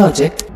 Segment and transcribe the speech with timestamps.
[0.00, 0.49] Project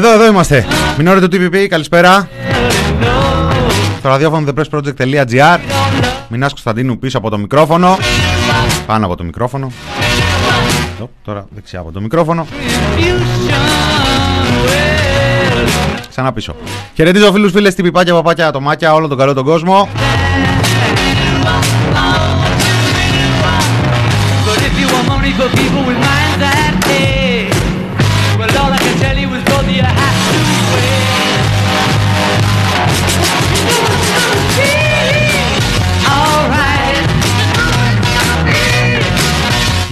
[0.00, 0.66] Εδώ, εδώ είμαστε.
[0.98, 2.28] Μην το TPP, καλησπέρα.
[3.98, 5.58] Στο ραδιόφωνο thepressproject.gr
[6.28, 7.98] Μινάς Κωνσταντίνου πίσω από το μικρόφωνο.
[8.86, 9.72] Πάνω από το μικρόφωνο.
[10.94, 12.46] Εδώ, τώρα δεξιά από το μικρόφωνο.
[16.10, 16.54] Ξανά πίσω.
[16.94, 19.88] Χαιρετίζω φίλους, φίλες, τυπιπάκια, παπάκια, ατομάκια, όλο τον καλό τον κόσμο.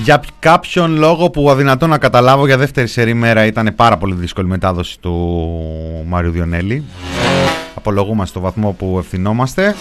[0.08, 4.48] Για κάποιον λόγο που αδυνατό να καταλάβω για δεύτερη σερή μέρα ήταν πάρα πολύ δύσκολη
[4.48, 5.14] μετάδοση του
[6.06, 6.84] Μάριου Διονέλη.
[7.74, 9.74] Απολογούμαστε στο βαθμό που ευθυνόμαστε.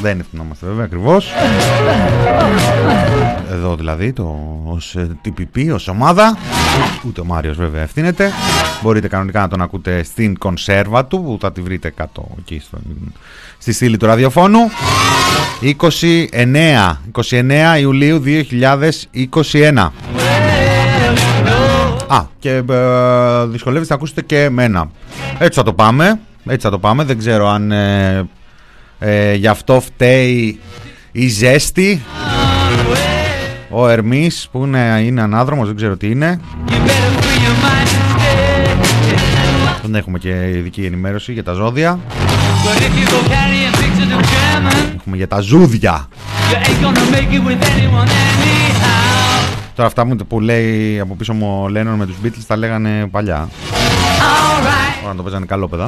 [0.00, 1.30] Δεν ευθυνόμαστε βέβαια ακριβώς.
[3.50, 6.38] Εδώ δηλαδή το ως TPP, ως ομάδα.
[7.06, 8.30] Ούτε ο Μάριος βέβαια ευθύνεται.
[8.82, 12.78] Μπορείτε κανονικά να τον ακούτε στην κονσέρβα του που θα τη βρείτε κάτω εκεί στο,
[13.58, 14.60] στη στήλη του ραδιοφώνου.
[15.62, 16.96] 29,
[17.30, 19.90] 29 Ιουλίου 2021.
[22.06, 24.90] Α, και ε, δυσκολεύεστε να ακούσετε και εμένα.
[25.38, 26.20] Έτσι θα το πάμε.
[26.46, 27.04] Έτσι θα το πάμε.
[27.04, 28.28] Δεν ξέρω αν ε,
[28.98, 30.60] ε, γι' αυτό φταίει
[31.12, 32.02] η ζέστη.
[33.70, 36.40] Ο Ερμής που είναι, είναι ανάδρομος, δεν ξέρω τι είναι.
[39.90, 41.98] Δεν έχουμε και ειδική ενημέρωση για τα ζώδια.
[44.98, 46.08] Έχουμε για τα ζούδια.
[49.74, 53.48] Τώρα αυτά που λέει από πίσω μου ο Λένον με τους Beatles τα λέγανε παλιά.
[55.00, 55.84] Τώρα να το παίζανε καλό παιδά.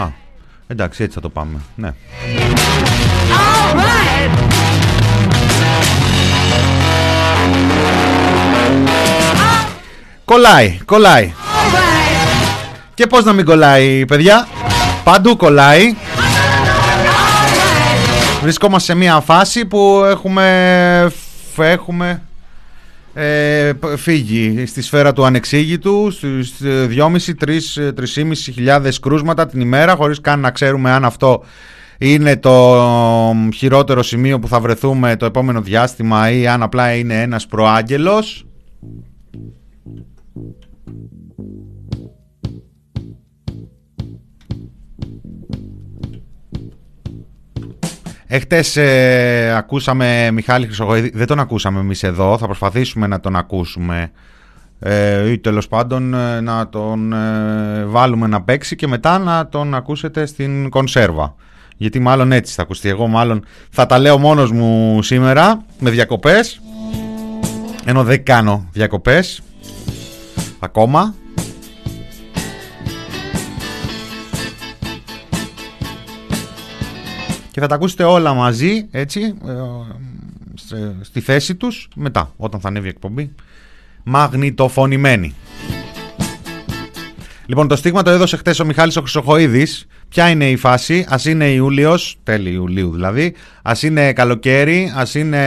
[0.00, 0.08] Α,
[0.66, 1.58] εντάξει έτσι θα το πάμε.
[1.74, 1.92] Ναι.
[10.24, 11.32] Κολλάει, κολλάει.
[12.94, 14.48] Και πώς να μην κολλάει, παιδιά;
[15.04, 15.94] Παντού κολλάει.
[18.42, 21.12] Βρισκόμαστε σε μια φάση που έχουμε,
[21.56, 22.22] έχουμε
[23.14, 30.50] ε, φύγει στη σφαίρα του ανεξήγητου στις 2.500-3.500 χιλιάδες κρούσματα την ημέρα χωρίς καν να
[30.50, 31.44] ξέρουμε αν αυτό
[31.98, 37.46] είναι το χειρότερο σημείο που θα βρεθούμε το επόμενο διάστημα ή αν απλά είναι ένας
[37.46, 38.46] προάγγελος
[48.26, 54.10] Εχθές ε, ακούσαμε Μιχάλη Χρυσογοίδη, δεν τον ακούσαμε εμείς εδώ, θα προσπαθήσουμε να τον ακούσουμε.
[54.78, 59.74] Ε, ή τέλος πάντων ε, να τον ε, βάλουμε να παίξει και μετά να τον
[59.74, 61.34] ακούσετε στην κονσέρβα.
[61.76, 62.88] Γιατί μάλλον έτσι θα ακουστεί.
[62.88, 66.60] Εγώ μάλλον θα τα λέω μόνος μου σήμερα με διακοπές.
[67.84, 69.42] Ενώ δεν κάνω διακοπές
[70.64, 71.14] ακόμα
[77.50, 79.34] και θα τα ακούσετε όλα μαζί έτσι
[80.72, 83.34] ε, στη θέση τους μετά όταν θα ανέβει η εκπομπή.
[84.04, 85.34] Μαγνητοφωνημένη.
[87.46, 89.86] Λοιπόν το στίγμα το έδωσε χτες ο Μιχάλης ο Χρυσοχοίδης.
[90.08, 93.34] Ποια είναι η φάση, ας είναι Ιούλιος, τέλη Ιουλίου δηλαδή.
[93.62, 95.42] Ας είναι καλοκαίρι, ας είναι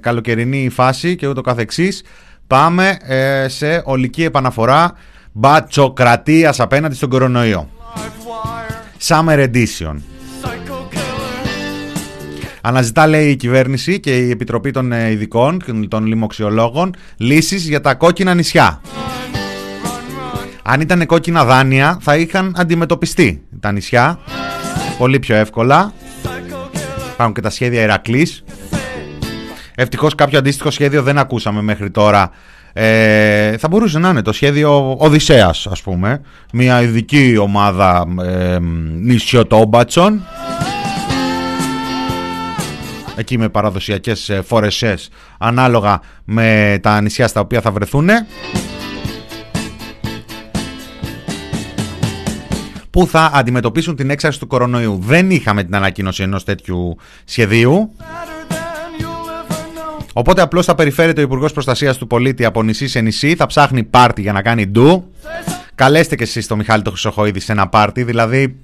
[0.00, 2.02] καλοκαιρινή η φάση και ούτω καθεξής
[2.50, 4.92] Πάμε ε, σε ολική επαναφορά
[5.32, 7.68] μπατσοκρατίας απέναντι στον κορονοϊό
[9.06, 9.94] Summer Edition
[12.60, 17.94] Αναζητά, λέει η κυβέρνηση και η Επιτροπή των ε, Ειδικών, των Λοιμοξιολόγων, λύσεις για τα
[17.94, 18.80] κόκκινα νησιά.
[20.62, 24.18] Αν ήταν κόκκινα δάνεια, θα είχαν αντιμετωπιστεί τα νησιά
[24.98, 25.92] πολύ πιο εύκολα.
[27.12, 28.44] Υπάρχουν και τα σχέδια Ηρακλής.
[29.82, 32.30] Ευτυχώς κάποιο αντίστοιχο σχέδιο δεν ακούσαμε μέχρι τώρα.
[32.72, 36.20] Ε, θα μπορούσε να είναι το σχέδιο Οδυσσέας ας πούμε.
[36.52, 38.58] Μια ειδική ομάδα ε,
[39.00, 40.22] νησιωτόμπατσων
[43.16, 48.08] εκεί με παραδοσιακές ε, φορεσές ανάλογα με τα νησιά στα οποία θα βρεθούν
[52.90, 54.98] που θα αντιμετωπίσουν την έξαρση του κορονοϊού.
[55.02, 57.94] Δεν είχαμε την ανακοίνωση ενός τέτοιου σχεδίου.
[60.20, 63.84] Οπότε απλώς θα περιφέρεται ο Υπουργός Προστασίας του Πολίτη από νησί σε νησί, θα ψάχνει
[63.84, 65.12] πάρτι για να κάνει ντου.
[65.74, 68.56] Καλέστε και εσείς το Μιχάλη το Χρυσοχοίδη σε ένα πάρτι, δηλαδή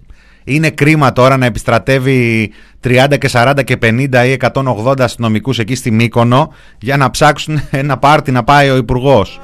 [0.45, 2.53] είναι κρίμα τώρα να επιστρατεύει
[2.85, 7.99] 30 και 40 και 50 ή 180 αστυνομικούς εκεί στη Μύκονο για να ψάξουν ένα
[7.99, 9.41] πάρτι να πάει ο υπουργός.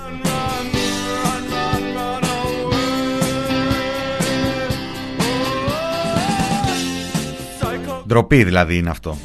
[8.06, 9.16] Ντροπή δηλαδή είναι αυτό.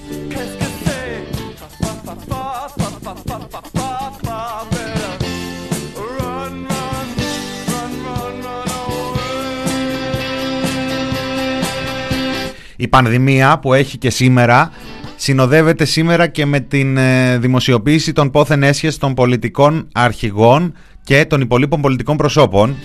[12.77, 14.71] Η πανδημία που έχει και σήμερα
[15.15, 21.41] συνοδεύεται σήμερα και με την ε, δημοσιοποίηση των πόθεν έσχες των πολιτικών αρχηγών και των
[21.41, 22.75] υπολείπων πολιτικών προσώπων.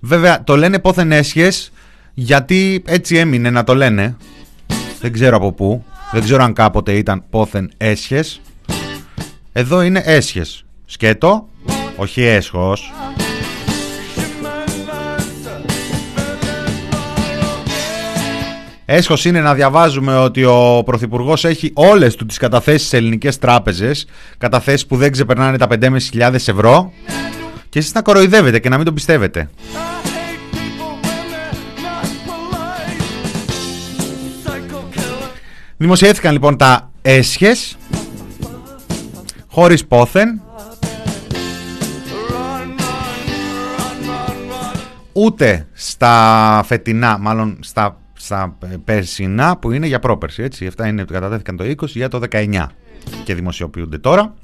[0.00, 1.72] Βέβαια το λένε πόθεν έσχες
[2.14, 4.16] γιατί έτσι έμεινε να το λένε.
[5.00, 5.84] Δεν ξέρω από πού.
[6.12, 8.40] Δεν ξέρω αν κάποτε ήταν πόθεν έσχες.
[9.52, 10.64] Εδώ είναι έσχες.
[10.84, 11.48] Σκέτο,
[11.96, 12.92] όχι έσχος.
[18.86, 24.06] Έσχος είναι να διαβάζουμε ότι ο Πρωθυπουργός έχει όλες του τις καταθέσεις σε ελληνικές τράπεζες,
[24.38, 26.92] καταθέσεις που δεν ξεπερνάνε τα 5.500 ευρώ
[27.68, 29.50] και εσείς να κοροϊδεύετε και να μην το πιστεύετε.
[35.76, 37.76] Δημοσιεύθηκαν λοιπόν τα έσχες
[39.46, 40.40] χωρίς πόθεν
[45.12, 50.42] ούτε στα φετινά, μάλλον στα στα περσινά που είναι για πρόπερση.
[50.42, 50.66] Έτσι.
[50.66, 52.66] Αυτά είναι, κατατέθηκαν το 20 για το 19
[53.24, 54.34] και δημοσιοποιούνται τώρα.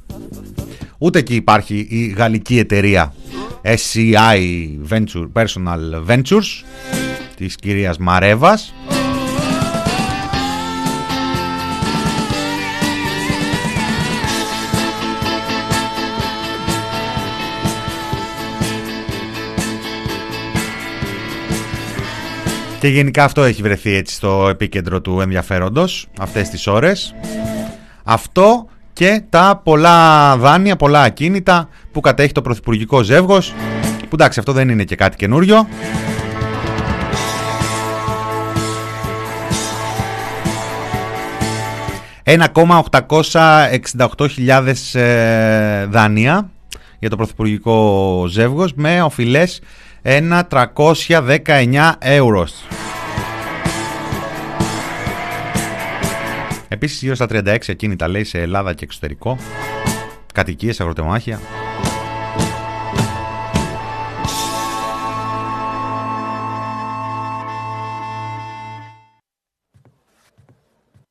[0.99, 3.15] Ούτε εκεί υπάρχει η γαλλική εταιρεία
[3.62, 6.65] SCI Venture, Personal Ventures
[7.37, 8.75] της κυρίας Μαρέβας
[22.81, 27.15] Και γενικά αυτό έχει βρεθεί έτσι στο επίκεντρο του ενδιαφέροντος αυτές τις ώρες.
[28.05, 33.55] Αυτό και τα πολλά δάνεια, πολλά ακίνητα που κατέχει το πρωθυπουργικό ζεύγος
[34.00, 35.69] που εντάξει αυτό δεν είναι και κάτι καινούριο.
[42.25, 46.50] ...1,868.000 ε, δάνεια
[46.99, 49.61] για το πρωθυπουργικό ζεύγος με οφειλές
[50.02, 52.49] ένα 319 ευρώ.
[56.69, 59.38] Επίσης γύρω στα 36 ακίνητα λέει σε Ελλάδα και εξωτερικό.
[60.35, 61.41] Κατοικίες, αγροτεμάχια.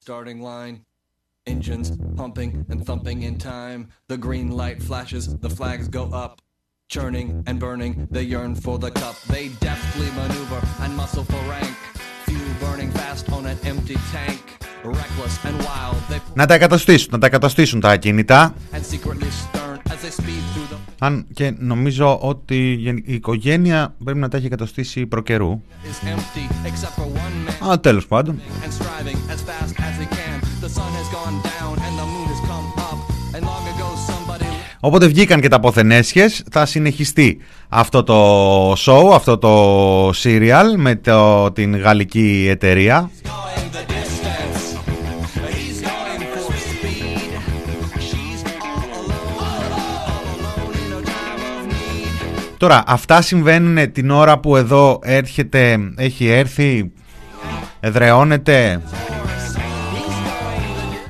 [0.06, 0.78] Starting line.
[1.46, 3.82] Engines pumping and thumping in time.
[4.08, 6.34] The green light flashes, the flags go up.
[6.98, 9.16] Churning and burning, they yearn for the cup.
[9.34, 11.78] They deftly maneuver and muscle for rank.
[12.26, 14.42] Fuel burning fast on an empty tank.
[14.84, 16.20] Reckless and wild, they...
[16.34, 18.54] Να τα εγκαταστήσουν, να τα εγκαταστήσουν τα ακίνητα.
[21.00, 22.72] Αν και νομίζω ότι
[23.06, 25.62] η οικογένεια πρέπει να τα έχει εγκαταστήσει προκαιρού.
[27.70, 28.42] Α, τέλος πάντων.
[34.80, 37.38] Οπότε βγήκαν και τα ποθενέσχες, θα συνεχιστεί
[37.70, 43.10] αυτό το show, αυτό το serial με το, την γαλλική εταιρεία.
[52.58, 56.92] Τώρα, αυτά συμβαίνουν την ώρα που εδώ έρχεται, έχει έρθει,
[57.80, 58.82] εδρεώνεται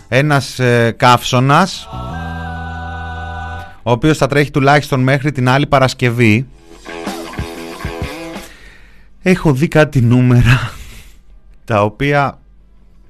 [0.07, 1.87] ένας ε, καύσωνας
[3.83, 6.47] ο οποίος θα τρέχει τουλάχιστον μέχρι την άλλη Παρασκευή.
[9.21, 10.71] Έχω δει κάτι νούμερα
[11.65, 12.39] τα οποία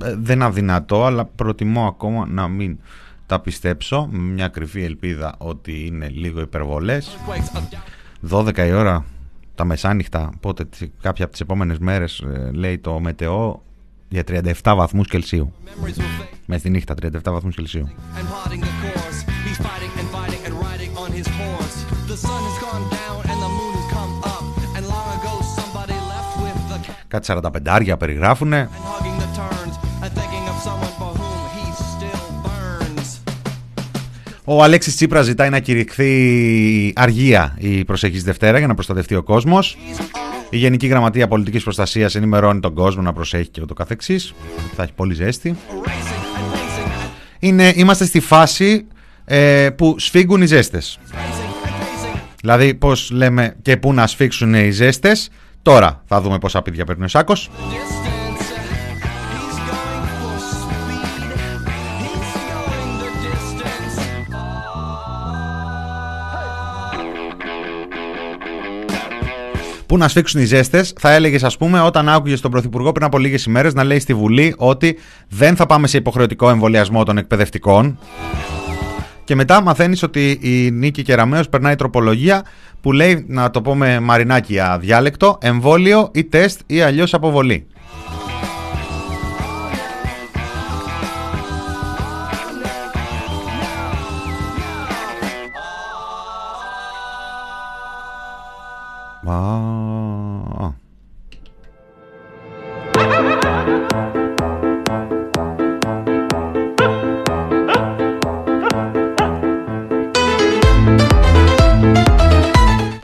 [0.04, 2.78] ε, δεν αδυνατό αλλά προτιμώ ακόμα να μην
[3.26, 7.18] τα πιστέψω με μια κρυφή ελπίδα ότι είναι λίγο υπερβολές
[8.30, 9.06] 12 η ώρα
[9.56, 10.66] τα μεσάνυχτα πότε
[11.02, 13.64] κάποια από τις επόμενες μέρες ε, λέει το μετεό
[14.10, 15.54] για 37 βαθμούς Κελσίου.
[16.46, 17.90] Μες στη νύχτα 37 βαθμούς Κελσίου.
[27.08, 28.70] Κάτι 45 άρια περιγράφουνε.
[34.44, 39.78] Ο Αλέξης Τσίπρας ζητάει να κηρυχθεί αργία η προσεχής Δευτέρα για να προστατευτεί ο κόσμος.
[40.50, 44.34] Η Γενική Γραμματεία Πολιτικής Προστασίας ενημερώνει τον κόσμο να προσέχει και ούτω καθεξής.
[44.76, 45.56] Θα έχει πολύ ζέστη.
[47.40, 48.86] Είναι, είμαστε στη φάση
[49.32, 51.00] ε, που σφίγγουν οι ζέστες.
[52.42, 55.30] Δηλαδή πώς λέμε και πού να σφίξουν οι ζέστες.
[55.62, 57.50] Τώρα θα δούμε πόσα πίδια παίρνει ο Σάκος.
[69.86, 73.18] Πού να σφίξουν οι ζέστες, θα έλεγες, ας πούμε, όταν άκουγες τον Πρωθυπουργό πριν από
[73.18, 74.98] λίγες ημέρες να λέει στη Βουλή ότι
[75.30, 77.98] δεν θα πάμε σε υποχρεωτικό εμβολιασμό των εκπαιδευτικών.
[79.30, 82.46] Και μετά μαθαίνεις ότι η Νίκη Κεραμέο περνάει τροπολογία
[82.82, 87.68] που λέει, να το πούμε μαρινάκι αδιάλεκτο, εμβόλιο ή τεστ ή αλλιώς αποβολή.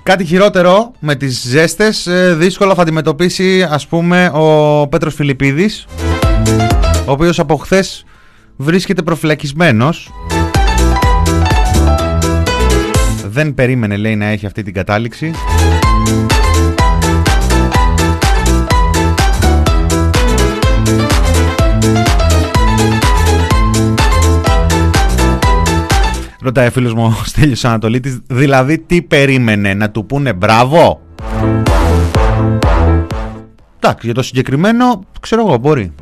[0.06, 5.86] Κάτι χειρότερο με τις ζέστες ε, δύσκολα θα αντιμετωπίσει ας πούμε ο Πέτρος Φιλιππίδης
[7.06, 8.06] ο οποίος από χθες
[8.56, 10.12] βρίσκεται προφυλακισμένος.
[13.28, 15.32] Δεν περίμενε λέει να έχει αυτή την κατάληξη
[26.46, 31.02] Ρωτάει ο φίλος μου ο Στέλιος Ανατολίτης, δηλαδή τι περίμενε, να του πούνε μπράβο;
[33.80, 35.94] Εντάξει, για το συγκεκριμένο, ξέρω εγώ, μπορεί.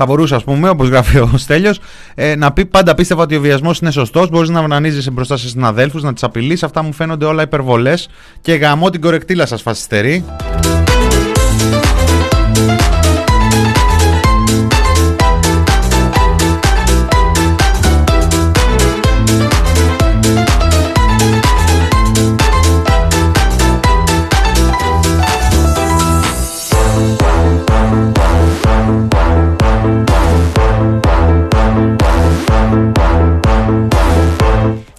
[0.00, 1.80] Θα μπορούσε, ας πούμε, όπως γράφει ο Στέλιος,
[2.14, 4.28] ε, να πει πάντα πίστευα ότι ο βιασμός είναι σωστός.
[4.28, 6.62] Μπορείς να βανανίζεις μπροστά σε συναδέλφους, να τις απειλείς.
[6.62, 8.08] Αυτά μου φαίνονται όλα υπερβολές.
[8.40, 10.24] Και γαμώ την κορεκτήλα σα φασιστερή.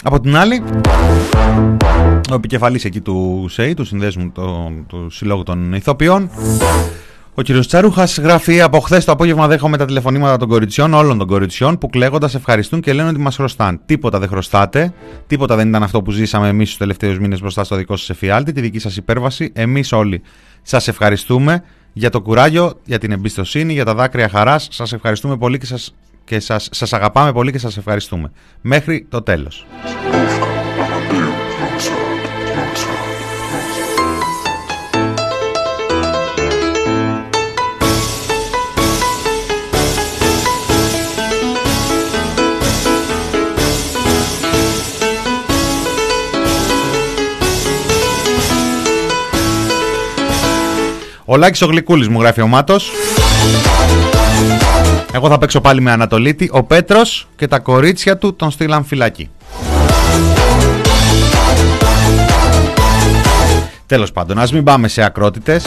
[0.04, 0.64] Από την άλλη,
[2.32, 6.30] ο επικεφαλής εκεί του ΣΕΙ, του Συνδέσμου του, του Συλλόγου των Ηθοποιών,
[7.34, 7.66] ο κ.
[7.66, 11.90] Τσαρούχας γράφει: Από χθες το απόγευμα δέχομαι τα τηλεφωνήματα των κοριτσιών, όλων των κοριτσιών, που
[11.90, 13.82] κλαίγοντας ευχαριστούν και λένε ότι μας χρωστάν.
[13.86, 14.94] Τίποτα δεν χρωστάτε.
[15.28, 18.52] Τίποτα δεν ήταν αυτό που ζήσαμε εμείς τους τελευταίους μήνες μπροστά στο δικό σας εφιάλτη,
[18.52, 19.52] τη δική σας υπέρβαση.
[19.54, 20.22] Εμείς όλοι
[20.62, 21.64] σας ευχαριστούμε
[21.94, 24.68] για το κουράγιο, για την εμπιστοσύνη, για τα δάκρυα χαράς.
[24.72, 25.94] Σας ευχαριστούμε πολύ και σας
[26.30, 28.32] και σας, σας αγαπάμε πολύ και σας ευχαριστούμε.
[28.62, 29.66] Μέχρι το τέλος.
[51.26, 52.92] Ο Λάκης ο Γλυκούλης μου γράφει ο Μάτος.
[55.14, 56.50] Εγώ θα παίξω πάλι με Ανατολίτη.
[56.52, 59.30] Ο Πέτρος και τα κορίτσια του τον στείλαν φυλακή.
[63.86, 65.66] Τέλος πάντων, ας μην πάμε σε ακρότητες.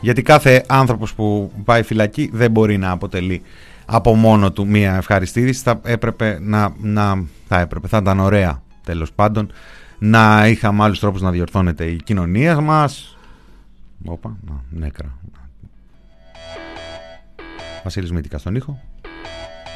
[0.00, 3.42] Γιατί κάθε άνθρωπος που πάει φυλακή δεν μπορεί να αποτελεί
[3.86, 5.62] από μόνο του μία ευχαριστήδηση.
[5.62, 9.52] Θα έπρεπε να, να θα έπρεπε, θα ήταν ωραία τέλος πάντων
[10.04, 13.16] να είχαμε άλλους τρόπους να διορθώνεται η κοινωνία μας.
[14.04, 15.18] Όπα, να, νέκρα.
[17.82, 18.80] Βασίλης Μήτικα στον ήχο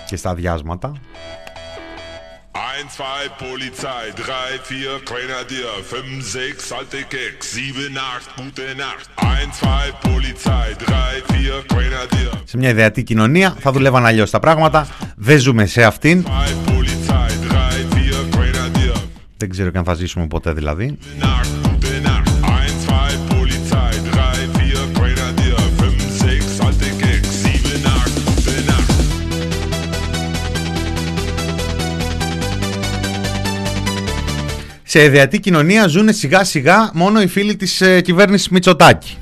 [0.06, 0.92] και στα διάσματα.
[0.92, 9.06] 1, 2, Polizei, 3, 4, Grenadier, 5, 6, alte Keks, 7, 8, gute Nacht.
[9.16, 12.42] 1, 2, Polizei, 3, 4, Grenadier.
[12.44, 14.88] Σε μια ιδεατή κοινωνία θα δουλεύαν αλλιώς τα πράγματα.
[15.16, 16.24] Δεν ζούμε σε αυτήν.
[19.38, 20.98] Δεν ξέρω και αν θα ζήσουμε ποτέ δηλαδή.
[34.88, 39.16] Σε ιδεατή κοινωνία ζουν σιγά σιγά μόνο οι φίλοι της ε, κυβέρνησης Μητσοτάκη.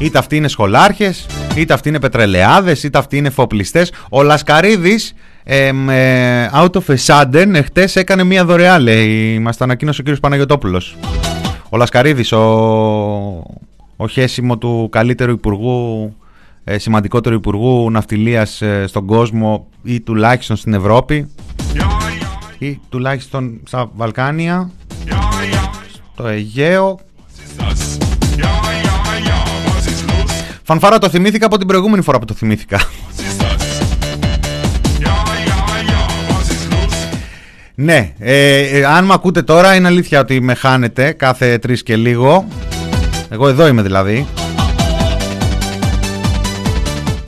[0.00, 3.92] Είτε αυτοί είναι σχολάρχες, είτε αυτοί είναι πετρελαιάδες, είτε αυτοί είναι φοπλιστές.
[4.10, 5.70] Ο Λασκαρίδης ε,
[6.54, 10.96] out of a sudden εχθές έκανε μια δωρεά λέει, μας τα ανακοίνωσε ο κύριος Παναγιωτόπουλος.
[11.68, 12.42] Ο Λασκαρίδης, ο,
[13.96, 16.14] ο χέσιμο του καλύτερου υπουργού,
[16.64, 21.28] ε, σημαντικότερου υπουργού ναυτιλίας ε, στον κόσμο ή τουλάχιστον στην Ευρώπη
[22.58, 24.70] ή τουλάχιστον στα Βαλκάνια,
[26.12, 26.98] στο Αιγαίο.
[30.62, 32.80] Φανφάρα το θυμήθηκα από την προηγούμενη φορά που το θυμήθηκα.
[37.82, 41.96] Ναι, ε, ε, αν με ακούτε τώρα είναι αλήθεια ότι με χάνετε κάθε τρεις και
[41.96, 42.46] λίγο.
[43.28, 44.26] Εγώ εδώ είμαι δηλαδή.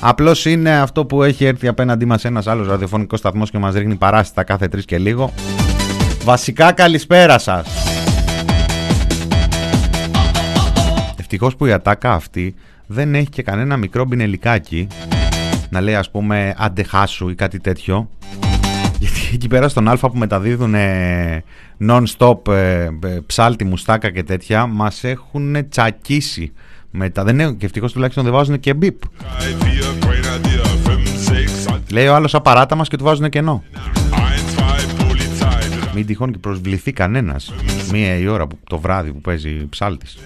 [0.01, 3.95] Απλώς είναι αυτό που έχει έρθει απέναντί μας ένας άλλος ραδιοφωνικός σταθμός και μας ρίχνει
[3.95, 5.33] παράστατα κάθε τρεις και λίγο.
[6.25, 7.67] Βασικά καλησπέρα σας.
[11.19, 12.55] Ευτυχώς που η ατάκα αυτή
[12.87, 14.87] δεν έχει και κανένα μικρό μπινελικάκι
[15.71, 18.09] να λέει ας πούμε αντεχάσου ή κάτι τέτοιο
[19.05, 20.75] γιατί εκεί πέρα στον Α που μεταδίδουν
[21.89, 22.91] non-stop ε, ε,
[23.27, 26.53] ψάλτη, μουστάκα και τέτοια μας έχουν τσακίσει
[26.91, 27.25] μετά.
[27.25, 29.03] Δεν έχουν και ευτυχώς τουλάχιστον δεν βάζουν και μπιπ.
[31.91, 33.63] Λέει ο άλλος απαράτα μας και του βάζουν κενό.
[35.95, 37.53] Μην τυχόν και προσβληθεί κανένας
[37.93, 40.17] μία η ώρα που, το βράδυ που παίζει ψάλτης.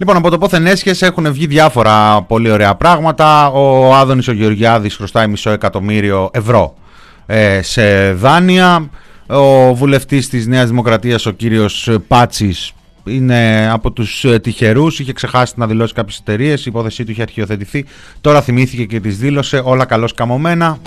[0.00, 3.48] Λοιπόν, από το πόθεν έσχες έχουν βγει διάφορα πολύ ωραία πράγματα.
[3.48, 6.74] Ο Άδωνης ο Γεωργιάδης χρωστάει μισό εκατομμύριο ευρώ
[7.26, 8.90] ε, σε δάνεια.
[9.26, 12.72] Ο βουλευτής της Νέας Δημοκρατίας, ο κύριος Πάτσης,
[13.04, 17.22] είναι από τους ε, τυχερούς, είχε ξεχάσει να δηλώσει κάποιες εταιρείες, η υπόθεσή του είχε
[17.22, 17.84] αρχιοθετηθεί,
[18.20, 20.78] τώρα θυμήθηκε και τις δήλωσε, όλα καλώς καμωμένα.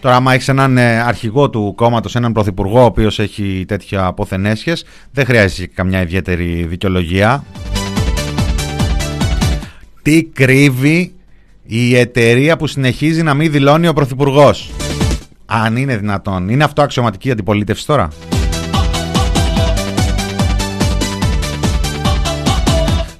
[0.00, 4.76] Τώρα, άμα έχεις έναν ε, αρχηγό του κόμματος, έναν πρωθυπουργό, ο οποίος έχει τέτοια αποθενέσχε,
[5.12, 7.44] δεν χρειάζεται καμιά ιδιαίτερη δικαιολογία.
[10.02, 11.14] Τι κρύβει
[11.62, 14.70] η εταιρεία που συνεχίζει να μην δηλώνει ο Πρωθυπουργός;
[15.46, 16.48] Αν είναι δυνατόν.
[16.48, 18.08] Είναι αυτό αξιωματική αντιπολίτευση τώρα;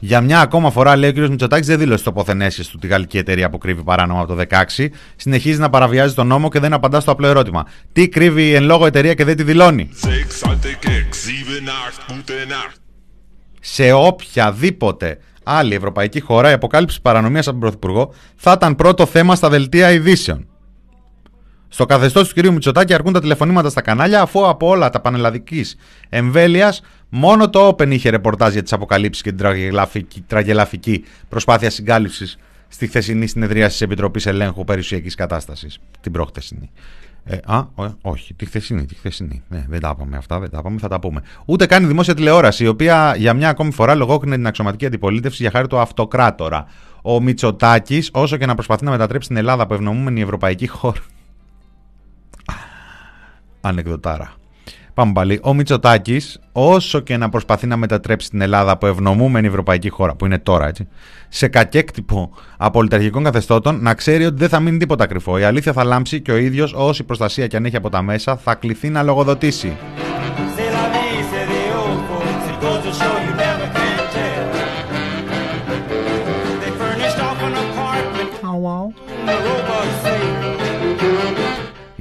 [0.00, 1.16] Για μια ακόμα φορά, λέει ο κ.
[1.28, 4.44] Μητσοτάκης, δεν δήλωσε το ποθενέσχε του τη γαλλική εταιρεία που κρύβει παράνομα από το
[4.76, 4.86] 16.
[5.16, 7.66] Συνεχίζει να παραβιάζει τον νόμο και δεν απαντά στο απλό ερώτημα.
[7.92, 9.88] Τι κρύβει η εν λόγω εταιρεία και δεν τη δηλώνει;
[13.60, 15.18] Σε οποιαδήποτε
[15.50, 19.90] άλλη ευρωπαϊκή χώρα η αποκάλυψη παρανομίας από τον Πρωθυπουργό θα ήταν πρώτο θέμα στα δελτία
[19.90, 20.46] ειδήσεων.
[21.68, 22.46] Στο καθεστώς του κ.
[22.46, 25.76] Μητσοτάκη αρκούν τα τηλεφωνήματα στα κανάλια, αφού από όλα τα πανελλαδικής
[26.08, 32.38] εμβέλειας μόνο το Open είχε ρεπορτάζ για τις αποκαλύψεις και την τραγελαφική, τραγελαφική προσπάθεια συγκάλυψης
[32.68, 35.78] στη χθεσινή συνεδρία της Επιτροπής Ελέγχου Περιουσιακής Κατάστασης.
[36.00, 36.70] Την προχθεσινή.
[37.24, 37.64] Ε, α,
[38.02, 39.42] όχι, τη χθεσινή, τη χθεσινή.
[39.48, 41.22] Ναι, δεν τα είπαμε αυτά, δεν τα είπαμε, θα τα πούμε.
[41.44, 45.42] Ούτε καν η δημόσια τηλεόραση, η οποία για μια ακόμη φορά λογόκρινε την αξιωματική αντιπολίτευση
[45.42, 46.66] για χάρη του αυτοκράτορα.
[47.02, 51.00] Ο Μητσοτάκης, όσο και να προσπαθεί να μετατρέψει την Ελλάδα από ευνομούμενη ευρωπαϊκή χώρα.
[53.60, 54.32] Ανεκδοτάρα.
[54.94, 55.40] Πάμε πάλι.
[55.42, 60.24] Ο Μητσοτάκης, όσο και να προσπαθεί να μετατρέψει την Ελλάδα από ευνομούμενη ευρωπαϊκή χώρα, που
[60.24, 60.88] είναι τώρα έτσι,
[61.28, 65.38] σε κακέκτυπο απολυταρχικών καθεστώτων, να ξέρει ότι δεν θα μείνει τίποτα κρυφό.
[65.38, 68.36] Η αλήθεια θα λάμψει και ο ίδιος, όση προστασία και αν έχει από τα μέσα,
[68.36, 69.76] θα κληθεί να λογοδοτήσει.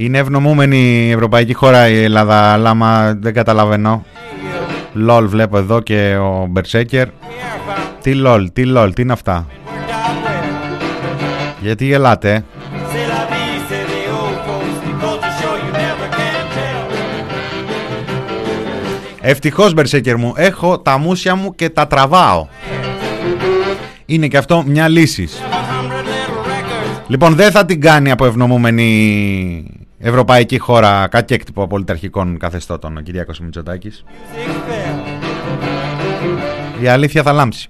[0.02, 4.06] Είναι ευνομούμενη η ευρωπαϊκή χώρα η Ελλάδα, αλλά μα δεν καταλαβαίνω.
[4.94, 7.08] Λολ βλέπω εδώ και ο Μπερσέκερ.
[8.02, 9.48] Τι λολ, τι λολ, τι είναι αυτά;
[11.62, 12.44] Γιατί γελάτε.
[19.22, 22.48] Ευτυχώς Μπερσέκερ μου, έχω τα μουσια μου και τα τραβάω.
[24.06, 25.28] Είναι και αυτό μια λύση.
[27.08, 34.04] Λοιπόν, δεν θα την κάνει από ευνομούμενη ευρωπαϊκή χώρα κακέκτυπο πολιταρχικών καθεστώτων ο Κυριάκος Μητσοτάκης.
[36.82, 37.70] Η αλήθεια θα λάμψει.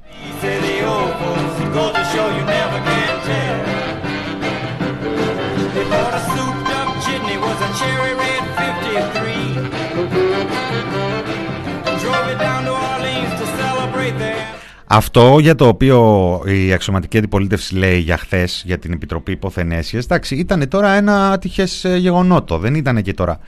[14.92, 20.36] Αυτό για το οποίο η αξιωματική αντιπολίτευση λέει για χθες για την Επιτροπή Υποθενέσιες, εντάξει,
[20.36, 22.58] ήταν τώρα ένα ατυχές ε, γεγονότο.
[22.58, 23.40] Δεν ήταν και τώρα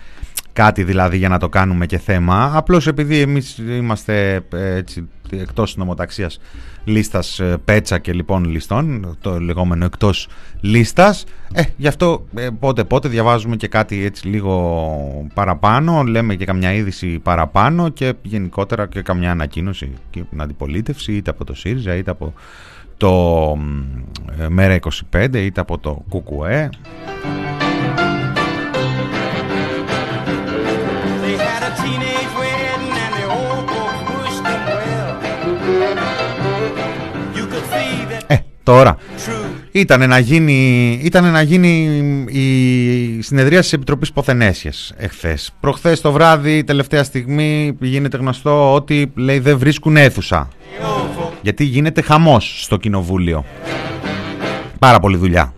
[0.54, 2.52] κάτι δηλαδή για να το κάνουμε και θέμα.
[2.56, 6.40] Απλώς επειδή εμείς είμαστε ε, έτσι, εκτός νομοταξίας
[6.84, 10.28] λίστας ε, πέτσα και λοιπόν ληστών, το λεγόμενο εκτός
[10.60, 16.46] λίστας, ε, γι' αυτό ε, πότε πότε διαβάζουμε και κάτι έτσι λίγο παραπάνω, λέμε και
[16.46, 21.96] καμιά είδηση παραπάνω και γενικότερα και καμιά ανακοίνωση και την αντιπολίτευση είτε από το ΣΥΡΙΖΑ
[21.96, 22.34] είτε από
[22.98, 23.58] το
[24.50, 24.80] ΜΕΡΑ
[25.12, 26.70] 25 είτε από το ΚΚΕ.
[38.72, 38.98] Τώρα
[39.72, 41.70] ήταν να γίνει, ήτανε να γίνει
[42.28, 45.52] η συνεδρία της Επιτροπής Ποθενέσιας εχθές.
[45.60, 50.48] Προχθές το βράδυ, τελευταία στιγμή, γίνεται γνωστό ότι λέει δεν βρίσκουν αίθουσα.
[51.42, 53.46] Γιατί γίνεται χαμός στο κοινοβούλιο.
[54.80, 55.54] Πάρα πολύ δουλειά.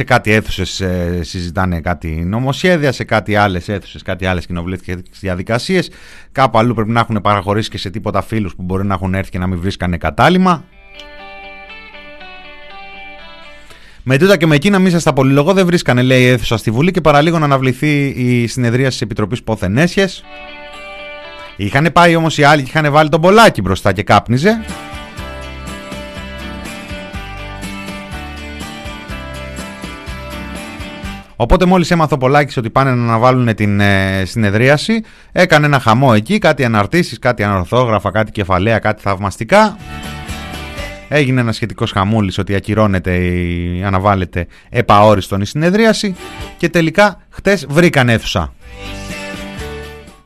[0.00, 5.90] Σε κάτι αίθουσες ε, συζητάνε κάτι νομοσχέδια, σε κάτι άλλες αίθουσες, κάτι άλλες κοινοβουλευτικές διαδικασίες.
[6.32, 9.30] Κάπου αλλού πρέπει να έχουν παραχωρήσει και σε τίποτα φίλους που μπορεί να έχουν έρθει
[9.30, 10.64] και να μην βρίσκανε κατάλημα.
[14.02, 16.90] Με τούτα και με εκείνα, μη σας τα πολυλογώ, δεν βρίσκανε λέει αίθουσα στη Βουλή
[16.90, 20.24] και παραλίγο να αναβληθεί η συνεδρία της Επιτροπής Ποθενέσιες.
[21.56, 24.60] Είχαν πάει όμως οι άλλοι και είχαν βάλει τον Πολάκι μπροστά και κάπνιζε.
[31.42, 36.12] Οπότε μόλις έμαθε ο Πολάκης ότι πάνε να αναβάλουν την ε, συνεδρίαση, έκανε ένα χαμό
[36.14, 39.76] εκεί, κάτι αναρτήσεις, κάτι ανορθόγραφα, κάτι κεφαλαία, κάτι θαυμαστικά.
[41.08, 46.14] Έγινε ένα σχετικός χαμούλης ότι ακυρώνεται ή αναβάλλεται επαόριστον η συνεδρίαση
[46.56, 48.54] και τελικά χτες βρήκαν αίθουσα.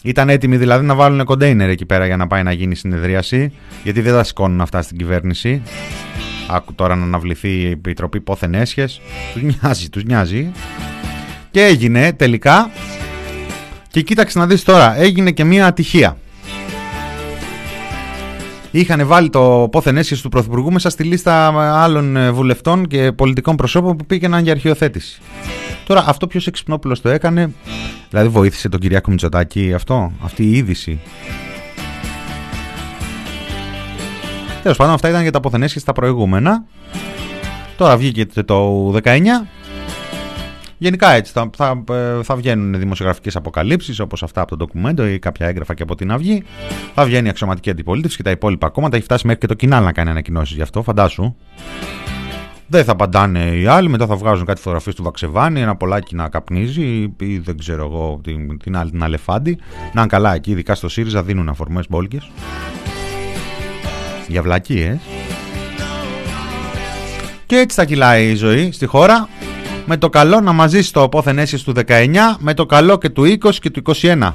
[0.03, 3.53] Ήταν έτοιμοι δηλαδή να βάλουν κοντέινερ εκεί πέρα για να πάει να γίνει η συνεδρίαση,
[3.83, 5.63] γιατί δεν τα σηκώνουν αυτά στην κυβέρνηση.
[6.49, 9.01] Άκου τώρα να αναβληθεί η Επιτροπή Πόθεν Έσχες.
[9.33, 10.53] Τους νοιάζει, τους νοιάζει.
[11.55, 12.71] Και έγινε τελικά.
[13.91, 16.17] Και κοίταξε να δεις τώρα, έγινε και μια ατυχία.
[18.71, 21.47] Είχαν βάλει το πόθεν έσχεση του Πρωθυπουργού μέσα στη λίστα
[21.83, 25.21] άλλων ε, βουλευτών και πολιτικών προσώπων που πήγαιναν για αρχιοθέτηση.
[25.87, 27.53] Τώρα αυτό ποιος εξυπνόπουλος το έκανε,
[28.11, 31.01] δηλαδή βοήθησε τον Κυριάκο Μητσοτάκη αυτό, αυτή η είδηση;
[34.63, 36.65] Τέλος πάντων, αυτά ήταν για τα αποθενέσχε στα προηγούμενα.
[37.77, 39.19] Τώρα βγήκε το 19.
[40.85, 45.19] Γενικά έτσι θα, θα, ε, θα βγαίνουν δημοσιογραφικές αποκαλύψεις όπως αυτά από το ντοκουμέντο ή
[45.19, 46.43] κάποια έγγραφα και από την Αυγή.
[46.95, 48.97] Θα βγαίνει η αξιωματική αντιπολίτευση και τα υπόλοιπα κόμματα.
[48.97, 51.35] Έχει φτάσει μέχρι και το κοινάλ να κάνει ανακοινώσεις γι' αυτό, φαντάσου.
[52.67, 56.29] Δεν θα απαντάνε οι άλλοι, μετά θα βγάζουν κάτι φωτογραφίες του Βαξεβάνη, ένα πολλάκι να
[56.29, 59.59] καπνίζει ή δεν ξέρω εγώ την, την άλλη την Αλεφάντη.
[59.93, 62.31] Να είναι καλά εκεί, ειδικά στο ΣΥΡΙΖΑ δίνουν αφορμές μπόλικες
[64.29, 64.99] για βλακίες
[67.47, 69.29] και έτσι θα κυλάει η ζωή στη χώρα
[69.87, 73.55] με το καλό να μαζί το πόθεν του 19 με το καλό και του 20
[73.55, 74.33] και του 21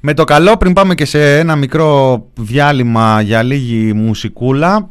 [0.00, 4.90] Με το καλό πριν πάμε και σε ένα μικρό διάλειμμα για λίγη μουσικούλα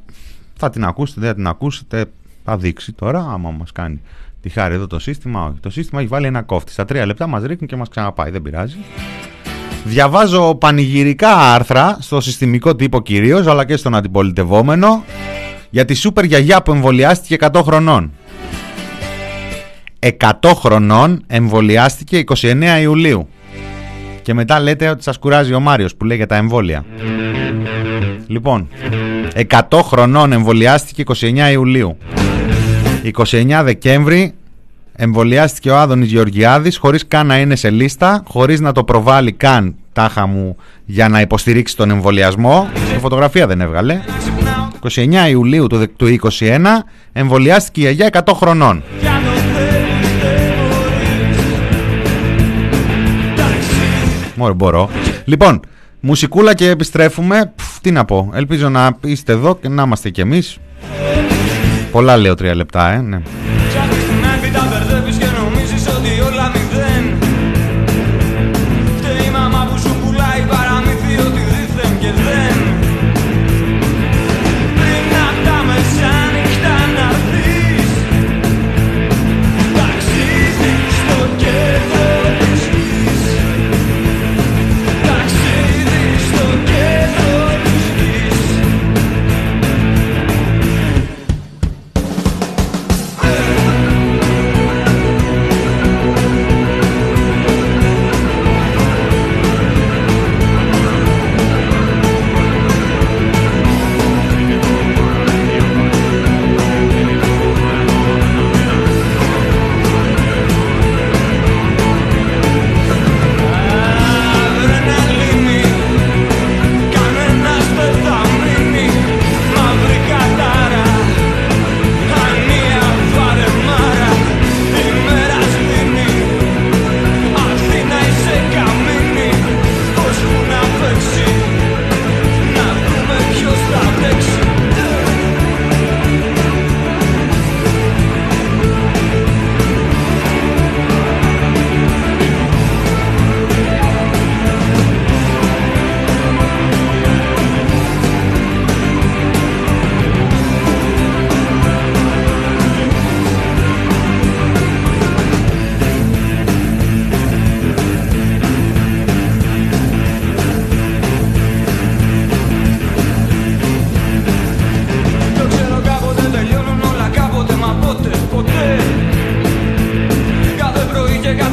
[0.53, 2.05] θα την ακούσετε, δεν θα την ακούσετε
[2.43, 4.01] θα δείξει τώρα άμα μας κάνει
[4.43, 5.59] Τη χάρη εδώ το σύστημα, όχι.
[5.59, 6.71] Το σύστημα έχει βάλει ένα κόφτη.
[6.71, 8.31] Στα τρία λεπτά μας ρίχνει και μας ξαναπάει.
[8.31, 8.77] Δεν πειράζει.
[9.83, 15.03] Διαβάζω πανηγυρικά άρθρα στο συστημικό τύπο κυρίως, αλλά και στον αντιπολιτευόμενο,
[15.69, 18.11] για τη σούπερ γιαγιά που εμβολιάστηκε 100 χρονών.
[19.99, 23.27] 100 χρονών εμβολιάστηκε 29 Ιουλίου.
[24.21, 26.85] Και μετά λέτε ότι σας κουράζει ο Μάριος που λέει για τα εμβόλια.
[28.27, 28.67] Λοιπόν,
[29.69, 31.97] 100 χρονών εμβολιάστηκε 29 Ιουλίου.
[33.03, 34.33] 29 Δεκέμβρη
[34.95, 39.75] εμβολιάστηκε ο Άδωνης Γεωργιάδης χωρίς καν να είναι σε λίστα, χωρίς να το προβάλλει καν
[39.93, 42.69] τάχα μου για να υποστηρίξει τον εμβολιασμό.
[42.95, 43.99] Η φωτογραφία δεν έβγαλε.
[44.91, 45.85] 29 Ιουλίου του
[46.39, 46.59] 2021
[47.13, 48.83] εμβολιάστηκε η Αγία 100 χρονών.
[54.35, 54.89] Μωρέ μπορώ.
[55.25, 55.59] Λοιπόν,
[55.99, 57.53] μουσικούλα και επιστρέφουμε.
[57.81, 60.57] τι να πω, ελπίζω να είστε εδώ και να είμαστε κι εμείς.
[61.91, 63.21] Πολλά λέω τρία λεπτά, ε, ναι.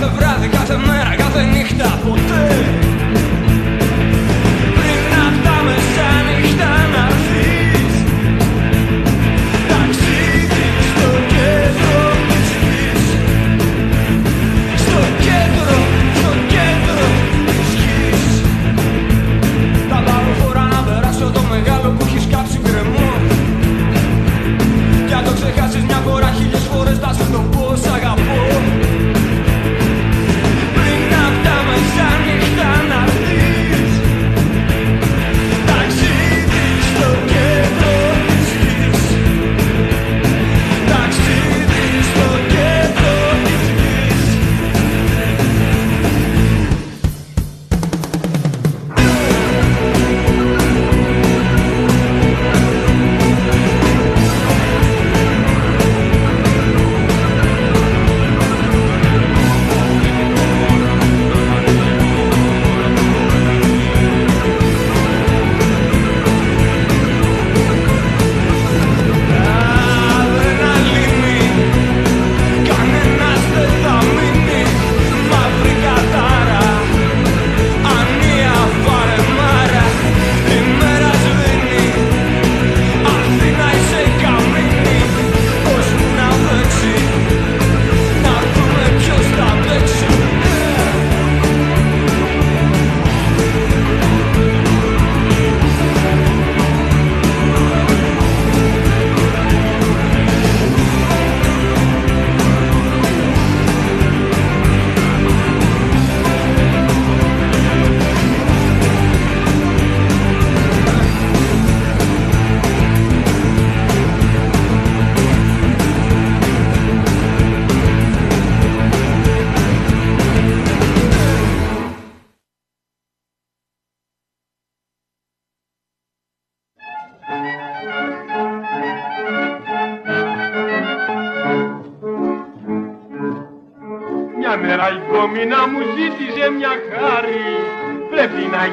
[0.01, 0.40] это враг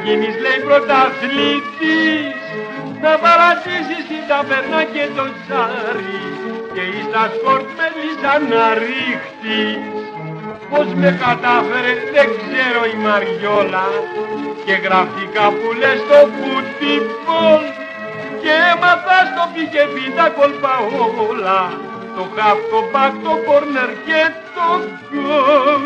[0.08, 2.36] γίνεις λέει πρωταθλητής.
[3.04, 6.22] Να παρατήσεις την ταβέρνα και το τσάρι
[6.74, 7.68] Και εις τα σκορτ
[8.52, 9.80] να ρίχτης
[10.72, 13.88] Πώς με κατάφερες δεν ξέρω η Μαριόλα.
[14.66, 17.64] Και γραφτικά που λες στο φουτιμπολ
[18.42, 20.74] Και έμαθα στο πικεπί τα κόλπα
[21.30, 21.62] όλα.
[22.16, 24.22] Το χαφ, το μπακ, το κόρνερ και
[24.56, 24.70] το
[25.08, 25.86] γκολ.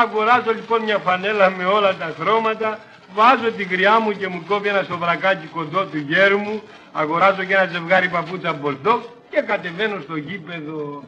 [0.00, 2.70] Αγοράζω λοιπόν μια φανέλα με όλα τα χρώματα,
[3.14, 7.54] βάζω την κρυά μου και μου κόβει ένα σοβρακάκι κοντό του γέρου μου, αγοράζω και
[7.54, 11.04] ένα ζευγάρι παπούτσα μπορτό και κατεβαίνω στο γήπεδο.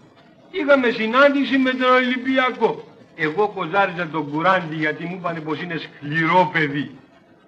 [0.51, 2.85] Είχαμε συνάντηση με τον Ολυμπιακό.
[3.17, 6.91] Εγώ κοζάριζα τον κουράντι γιατί μου είπανε πως είναι σκληρό παιδί.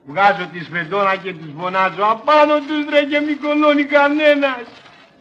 [0.07, 4.65] Βγάζω τη σφεντόνα και τους φωνάζω απάνω τους ρε και μη κολώνει κανένας.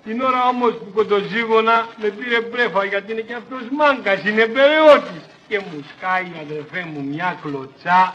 [0.05, 5.21] Την ώρα όμως που κοντοζήγωνα με πήρε πρέφα γιατί είναι και αυτός μάγκας, είναι περαιώτης
[5.47, 8.13] και μου σκάει αδερφέ μου μια κλωτσά.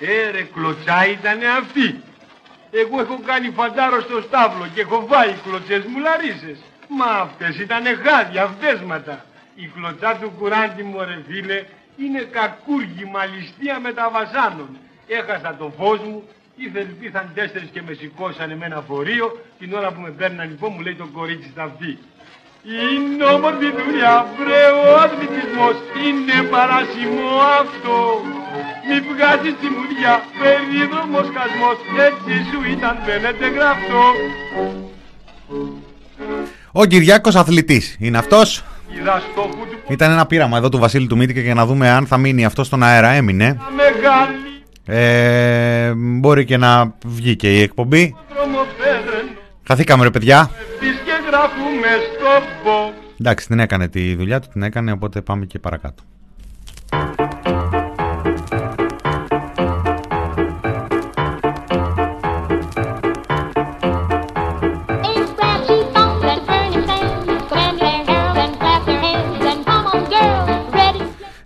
[0.00, 2.02] Ε ρε κλωτσά ήτανε αυτή.
[2.70, 6.58] Εγώ έχω κάνει φαντάρο στο στάβλο και έχω βάλει κλωτσές μου λαρίσες.
[6.88, 9.24] Μα αυτές ήτανε χάδια, αυτέσματα.
[9.54, 11.64] Η κλωτσά του κουράντι μου ρε φίλε
[11.96, 14.76] είναι κακούργημα ληστεία με τα βασάνων.
[15.06, 19.26] Έχασα το φως μου, ήθελε πήθαν τέσσερις και με σηκώσανε με ένα φορείο.
[19.58, 21.98] Την ώρα που με παίρναν λοιπόν μου λέει το κορίτσι στα αυτή.
[22.62, 27.28] Είναι όμορφη δουλειά, βρε ο αθλητισμός είναι παράσιμο
[27.60, 28.22] αυτό.
[28.88, 34.04] Μη βγάζεις τη μουδιά, περίδρομος χασμός, έτσι σου ήταν φαίνεται γραφτό.
[36.72, 38.64] Ο Κυριάκος αθλητής είναι αυτός;
[39.88, 42.66] Ήταν ένα πείραμα εδώ του Βασίλη του Μήτικε για να δούμε αν θα μείνει αυτός
[42.66, 43.08] στον αέρα.
[43.08, 43.58] Έμεινε.
[44.84, 48.16] Ε, μπορεί και να βγει και η εκπομπή.
[49.66, 50.50] Χαθήκαμε ρε παιδιά
[51.38, 52.92] γράφουμε στο box.
[53.20, 56.02] Εντάξει, την έκανε τη δουλειά του, την έκανε, οπότε πάμε και παρακάτω.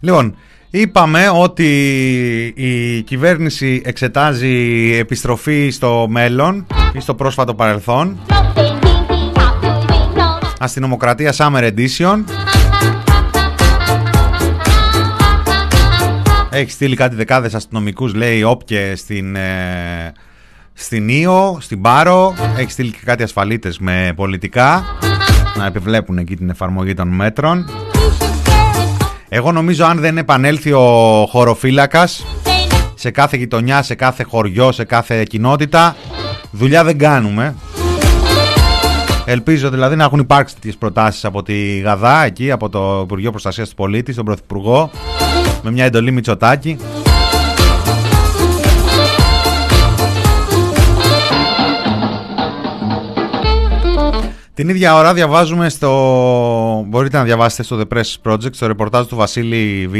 [0.04, 0.36] Λοιπόν,
[0.70, 1.66] είπαμε ότι
[2.56, 8.20] η κυβέρνηση εξετάζει επιστροφή στο μέλλον ή στο πρόσφατο παρελθόν
[10.58, 12.24] Αστυνομοκρατία Summer Edition.
[16.50, 20.12] Έχει στείλει κάτι δεκάδες αστυνομικούς, λέει, όποιε στην, ε,
[20.72, 22.34] στην Ήο, στην Πάρο.
[22.56, 24.84] Έχει στείλει και κάτι ασφαλίτες με πολιτικά
[25.56, 27.70] να επιβλέπουν εκεί την εφαρμογή των μέτρων.
[29.34, 32.26] Εγώ νομίζω αν δεν επανέλθει ο χωροφύλακας
[32.94, 35.96] σε κάθε γειτονιά, σε κάθε χωριό, σε κάθε κοινότητα,
[36.50, 37.54] δουλειά δεν κάνουμε.
[39.24, 43.68] Ελπίζω δηλαδή να έχουν υπάρξει τέτοιες προτάσεις από τη ΓΑΔΑ εκεί, από το Υπουργείο Προστασίας
[43.68, 44.90] του Πολίτη, τον Πρωθυπουργό,
[45.62, 46.76] με μια εντολή Μητσοτάκη.
[54.54, 56.84] Την ίδια ώρα διαβάζουμε στο...
[56.88, 59.94] Μπορείτε να διαβάσετε στο The Press Project, στο ρεπορτάζ του Βασίλη Β.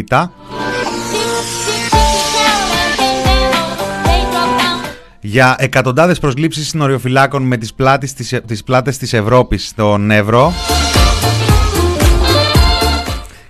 [5.21, 10.53] για εκατοντάδες προσλήψεις συνοριοφυλάκων με τις, πλάτες της, τις πλάτες της Ευρώπης στον Εύρο.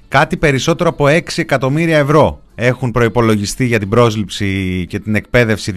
[0.08, 5.72] Κάτι περισσότερο από 6 εκατομμύρια ευρώ έχουν προϋπολογιστεί για την πρόσληψη και την εκπαίδευση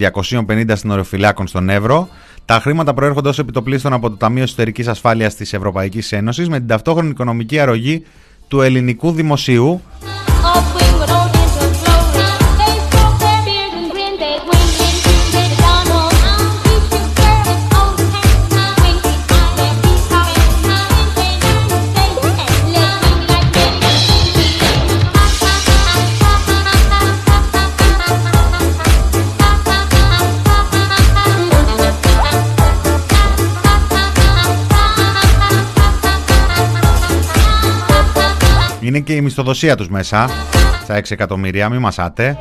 [0.48, 2.08] 250 συνοριοφυλάκων στον Εύρο.
[2.46, 6.66] Τα χρήματα προέρχονται ως επιτοπλίστων από το Ταμείο Εσωτερικής Ασφάλειας της Ευρωπαϊκής Ένωσης με την
[6.66, 8.02] ταυτόχρονη οικονομική αρρωγή
[8.48, 9.82] του ελληνικού δημοσίου
[39.06, 40.28] και η μισθοδοσία τους μέσα.
[40.82, 42.38] Στα 6 εκατομμύρια Μη μασάτε.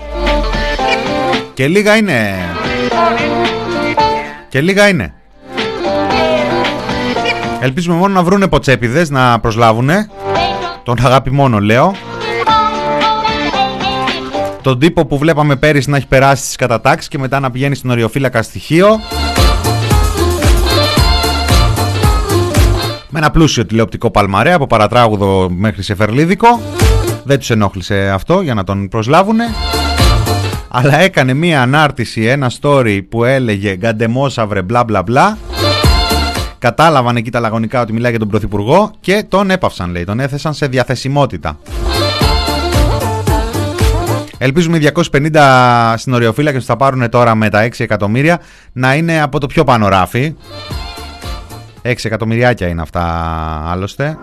[1.54, 2.34] Και λίγα είναι.
[4.50, 5.14] Και λίγα είναι.
[7.60, 10.10] Ελπίζουμε μόνο να βρούνε ποτσέπιδες Να προσλάβουνε.
[10.84, 11.96] Τον αγάπη μόνο λέω.
[14.62, 17.90] Τον τύπο που βλέπαμε πέρυσι να έχει περάσει στις κατατάξεις Και μετά να πηγαίνει στην
[17.90, 19.00] οριοφύλακα στοιχείο
[23.16, 26.62] με ένα πλούσιο τηλεοπτικό παλμαρέ από παρατράγουδο μέχρι σε φερλίδικο.
[27.24, 29.44] Δεν τους ενόχλησε αυτό για να τον προσλάβουνε.
[30.68, 35.38] Αλλά έκανε μία ανάρτηση, ένα story που έλεγε «Γκαντεμόσαυρε μπλα μπλα μπλα».
[36.60, 40.54] Κατάλαβαν εκεί τα λαγωνικά ότι μιλάει για τον Πρωθυπουργό και τον έπαυσαν λέει, τον έθεσαν
[40.54, 41.58] σε διαθεσιμότητα.
[44.38, 48.40] Ελπίζουμε οι 250 συνοριοφύλακες που θα πάρουν τώρα με τα 6 εκατομμύρια
[48.72, 50.36] να είναι από το πιο πάνω ράφι.
[51.86, 53.04] 6 εκατομμυριάκια είναι αυτά
[53.66, 54.18] άλλωστε.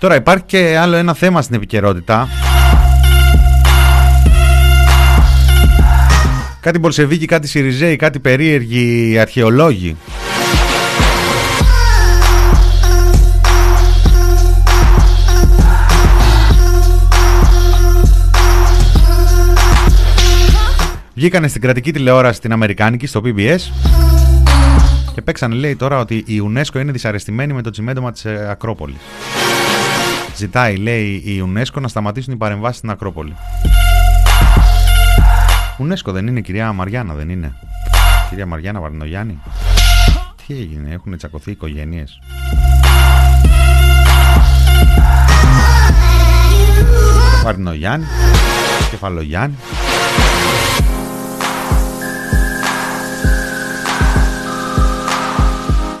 [0.00, 2.28] Τώρα υπάρχει και άλλο ένα θέμα στην επικαιρότητα.
[6.60, 9.96] Κάτι Μπολσεβίκοι, κάτι Σιριζέοι, κάτι περίεργοι αρχαιολόγοι.
[21.14, 23.58] Βγήκανε στην κρατική τηλεόραση την Αμερικάνικη στο PBS
[25.14, 28.96] και παίξανε λέει τώρα ότι η UNESCO είναι δυσαρεστημένη με το τσιμέντομα της ε, Ακρόπολης.
[30.40, 33.36] Ζητάει, λέει, η UNESCO να σταματήσουν οι παρεμβάσεις στην Ακρόπολη.
[35.78, 37.52] UNESCO δεν είναι, κυρία Μαριάννα, δεν είναι.
[38.28, 39.38] Κυρία Μαριάννα Βαρνογιάννη.
[40.46, 42.18] Τι έγινε, έχουν τσακωθεί οικογένειες;
[47.44, 48.06] Βαρνογιάννη,
[48.90, 49.56] Κεφαλογιάννη.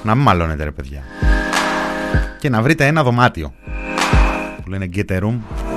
[0.02, 1.02] Να μην μαλώνετε ρε παιδιά.
[2.38, 3.52] Και να βρείτε ένα δωμάτιο
[3.89, 3.89] που
[4.69, 5.68] λένε Get a Room.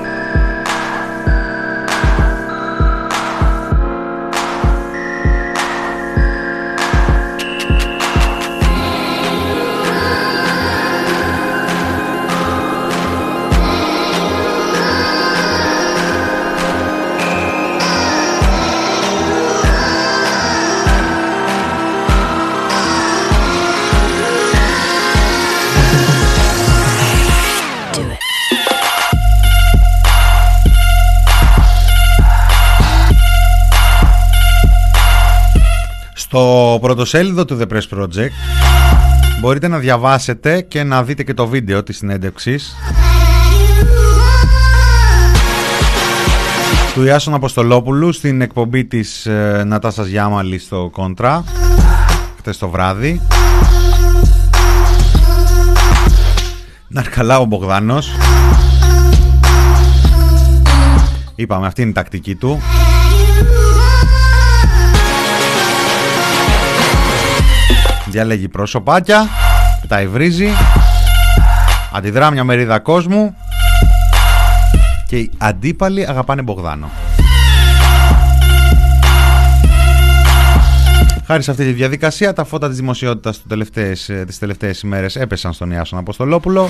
[36.34, 38.32] Στο πρωτοσέλιδο του The Press Project
[39.42, 42.76] μπορείτε να διαβάσετε και να δείτε και το βίντεο της συνέντευξης
[46.94, 51.44] του Ιάσον Αποστολόπουλου στην εκπομπή της ε, Νατάσας Γιάμαλης στο Κόντρα
[52.38, 53.22] χτες το βράδυ.
[56.88, 58.12] Ναρκαλά ο Μπογδάνος.
[61.36, 62.62] Είπαμε αυτή είναι η τακτική του
[68.14, 69.28] Διαλέγει πρόσωπάκια,
[69.88, 70.48] τα ευρίζει,
[71.94, 73.36] αντιδρά μια μερίδα κόσμου
[75.08, 76.90] και οι αντίπαλοι αγαπάνε Μπογδάνο.
[81.26, 85.16] Χάρη σε αυτή τη διαδικασία, τα φώτα της δημοσιότητας τις τελευταίες, ε, τις τελευταίες ημέρες
[85.16, 86.70] έπεσαν στον Ιάσον Αποστολόπουλο.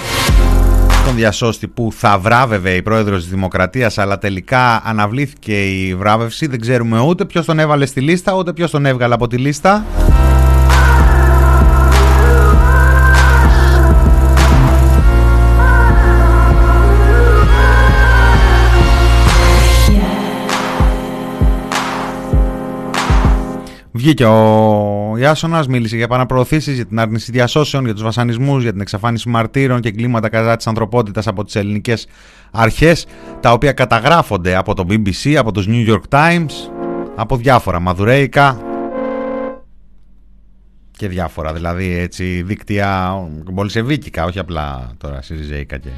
[1.06, 6.48] Τον διασώστη που θα βράβευε η πρόεδρος της Δημοκρατίας αλλά τελικά αναβλήθηκε η βράβευση.
[6.48, 9.86] Δεν ξέρουμε ούτε ποιος τον έβαλε στη λίστα ούτε ποιος τον έβγαλε από τη λίστα
[24.04, 28.82] Βγήκε ο Ιάσονας, μίλησε για επαναπροωθήσει, για την άρνηση διασώσεων, για τους βασανισμούς, για την
[28.82, 32.08] εξαφάνιση μαρτύρων και εγκλήματα κατά της ανθρωπότητας από τις ελληνικές
[32.52, 33.06] αρχές,
[33.40, 36.52] τα οποία καταγράφονται από το BBC, από τους New York Times,
[37.16, 38.62] από διάφορα μαδουρέικα
[40.92, 43.14] και διάφορα δηλαδή έτσι δίκτυα
[43.52, 45.90] μπολσεβίκικα, όχι απλά τώρα συριζέικα και.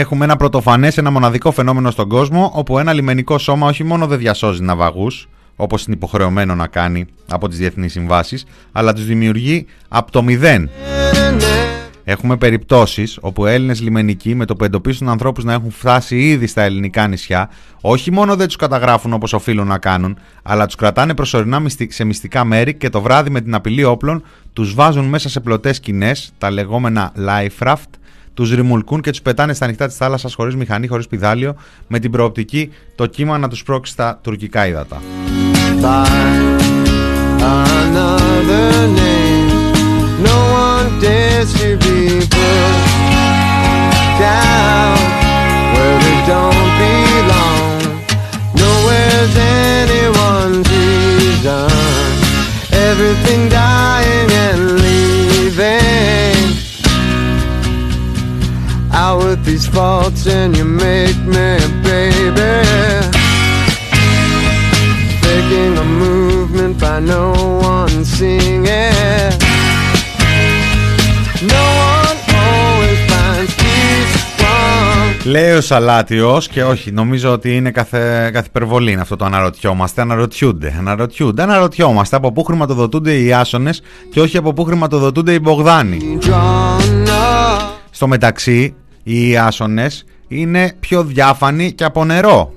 [0.00, 4.18] Έχουμε ένα πρωτοφανές, ένα μοναδικό φαινόμενο στον κόσμο, όπου ένα λιμενικό σώμα όχι μόνο δεν
[4.18, 10.10] διασώζει ναυαγούς, όπως είναι υποχρεωμένο να κάνει από τις διεθνείς συμβάσεις, αλλά τους δημιουργεί από
[10.10, 10.68] το μηδέn.
[12.04, 16.62] Έχουμε περιπτώσεις όπου Έλληνες λιμενικοί με το που εντοπίσουν ανθρώπους να έχουν φτάσει ήδη στα
[16.62, 21.62] ελληνικά νησιά, όχι μόνο δεν τους καταγράφουν όπως οφείλουν να κάνουν, αλλά τους κρατάνε προσωρινά
[21.88, 24.22] σε μυστικά μέρη και το βράδυ με την απειλή όπλων
[24.52, 27.99] τους βάζουν μέσα σε πλωτές σκηνές, τα λεγόμενα life raft,
[28.40, 32.10] τους ρημουλκούν και τους πετάνε στα ανοιχτά της θάλασσας χωρίς μηχανή, χωρίς πιδάλιο, με την
[32.10, 35.02] προοπτική το κύμα να τους πρόξει στα τουρκικά ύδατα.
[52.90, 54.19] Everything dying
[59.74, 61.48] faults and you make me,
[61.88, 62.52] baby.
[65.22, 67.24] Faking a movement by no
[67.74, 69.32] one seeing it.
[71.54, 75.24] No one always finds peace from...
[75.24, 80.74] Λέει ο Σαλάτιος και όχι, νομίζω ότι είναι κάθε, κάθε υπερβολή αυτό το αναρωτιόμαστε, αναρωτιούνται,
[80.78, 86.18] αναρωτιούνται, αναρωτιόμαστε από πού χρηματοδοτούνται οι Άσονες και όχι από πού χρηματοδοτούνται οι Μπογδάνοι.
[87.90, 92.52] Στο μεταξύ, οι άσονες είναι πιο διάφανοι και από νερό.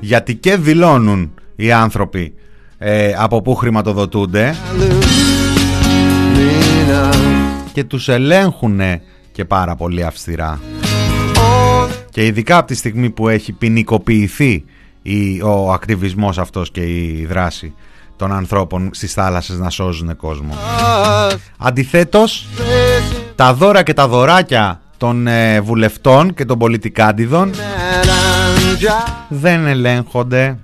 [0.00, 2.34] Γιατί και δηλώνουν οι άνθρωποι
[2.78, 4.54] ε, από πού χρηματοδοτούνται
[7.72, 8.80] και τους ελέγχουν
[9.32, 10.60] και πάρα πολύ αυστηρά.
[12.10, 14.64] Και ειδικά από τη στιγμή που έχει ποινικοποιηθεί
[15.42, 17.74] ο ακτιβισμός αυτός και η δράση
[18.16, 20.54] των ανθρώπων στις θάλασσες να σώζουν κόσμο.
[21.58, 22.46] Αντιθέτως,
[23.34, 27.50] τα δώρα και τα δωράκια των ε, βουλευτών και των πολιτικάντιδων.
[29.28, 30.58] Δεν ελέγχονται.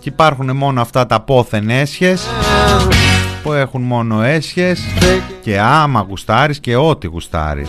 [0.00, 2.26] Και υπάρχουν μόνο αυτά τα πόθεν έσχες
[3.42, 4.80] που έχουν μόνο έσχες
[5.40, 7.68] και άμα γουστάρεις και ό,τι γουστάρεις.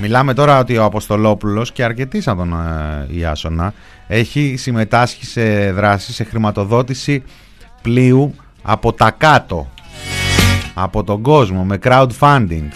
[0.00, 3.74] Μιλάμε τώρα ότι ο Αποστολόπουλος και αρκετοί σαν τον ε, Ιάσονα
[4.08, 7.22] έχει συμμετάσχει σε δράση, σε χρηματοδότηση
[7.82, 9.68] πλοίου από τα κάτω
[10.74, 12.68] από τον κόσμο με crowdfunding.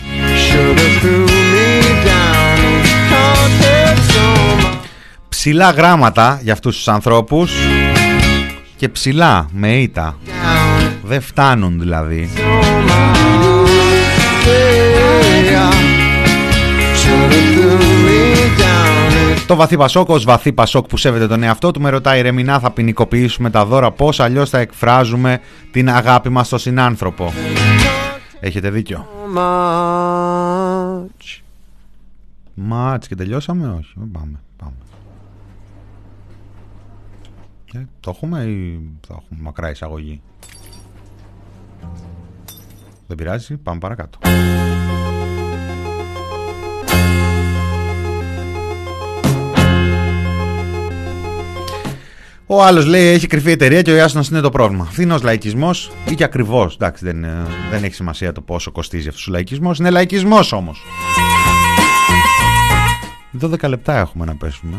[5.29, 7.53] Ψηλά γράμματα για αυτούς τους ανθρώπους
[8.77, 10.19] και ψηλά με ήττα.
[11.03, 12.31] Δεν φτάνουν δηλαδή.
[19.47, 22.71] Το βαθύ Πασόκ ως βαθύ Πασόκ που σέβεται τον εαυτό του με ρωτάει Ρεμινά θα
[22.71, 25.41] ποινικοποιήσουμε τα δώρα; Πώς αλλιώς θα εκφράζουμε
[25.71, 27.33] την αγάπη μας στον συνάνθρωπο;
[28.47, 29.07] Έχετε δίκιο.
[32.55, 33.95] Μάτς και τελειώσαμε; Όχι.
[34.13, 34.41] Πάμε.
[34.57, 34.75] πάμε.
[37.75, 40.21] Ε, το έχουμε ή θα έχουμε μακρά εισαγωγή;
[43.07, 44.19] Δεν πειράζει, πάμε παρακάτω.
[52.49, 54.85] Ο άλλος λέει έχει κρυφή εταιρεία και ο Ιάσονας είναι το πρόβλημα.
[54.85, 56.75] Φθηνό λαϊκισμός ή και ακριβώς.
[56.75, 59.79] Εντάξει, δεν, ε, δεν έχει σημασία το πόσο κοστίζει αυτός ο λαϊκισμός.
[59.79, 60.83] Είναι λαϊκισμός όμως.
[63.41, 64.77] 12 λεπτά έχουμε να πέσουμε.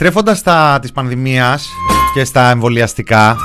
[0.00, 1.68] Επιστρέφοντας στα της πανδημίας
[2.14, 3.36] και στα εμβολιαστικά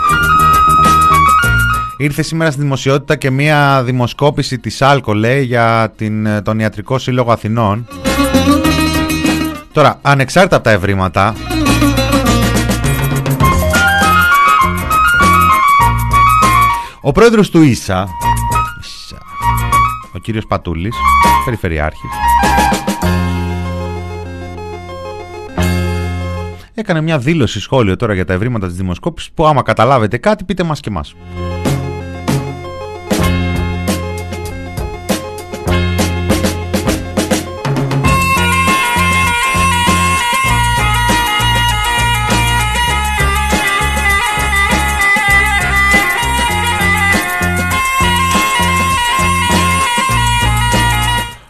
[1.98, 7.32] Ήρθε σήμερα στη δημοσιότητα και μία δημοσκόπηση της ΑΛΚΟ λέει για την, τον Ιατρικό Σύλλογο
[7.32, 7.88] Αθηνών.
[9.72, 11.34] Τώρα, ανεξάρτητα από τα ευρήματα
[17.02, 18.08] Ο πρόεδρος του ΙΣΑ
[20.14, 20.96] Ο κύριος Πατούλης
[21.46, 22.10] Περιφερειάρχης
[26.84, 30.64] έκανε μια δήλωση σχόλιο τώρα για τα ευρήματα της δημοσκόπησης που άμα καταλάβετε κάτι πείτε
[30.64, 31.16] μας και μας.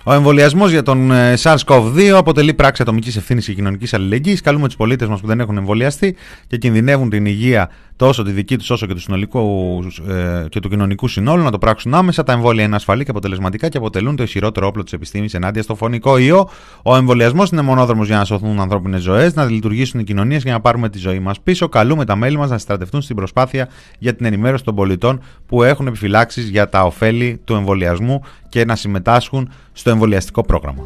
[0.05, 4.41] Ο εμβολιασμός για τον ε, SARS-CoV-2 αποτελεί πράξη ατομικής ευθύνης και κοινωνικής αλληλεγγύης.
[4.41, 6.15] Καλούμε τους πολίτες μας που δεν έχουν εμβολιαστεί
[6.47, 10.69] και κινδυνεύουν την υγεία τόσο τη δική τους όσο και τους, συνολικούς, ε, και του
[10.69, 12.23] κοινωνικού συνόλου να το πράξουν άμεσα.
[12.23, 15.75] Τα εμβόλια είναι ασφαλή και αποτελεσματικά και αποτελούν το ισχυρότερο όπλο της επιστήμης ενάντια στο
[15.75, 16.49] φωνικό ιό.
[16.83, 20.61] Ο εμβολιασμός είναι μονόδρομος για να σωθούν ανθρώπινες ζωές, να λειτουργήσουν οι κοινωνίες και να
[20.61, 21.69] πάρουμε τη ζωή μας πίσω.
[21.69, 25.87] Καλούμε τα μέλη μας να στρατευτούν στην προσπάθεια για την ενημέρωση των πολιτών που έχουν
[25.87, 30.83] επιφυλάξεις για τα ωφέλη του εμβολιασμού και να συμμετάσχουν στο εμβολιαστικό πρόγραμμα.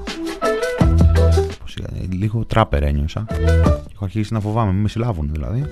[2.09, 3.25] Λίγο τράπερ ένιωσα.
[3.93, 5.65] Έχω αρχίσει να φοβάμαι, μην με συλλάβουν δηλαδή.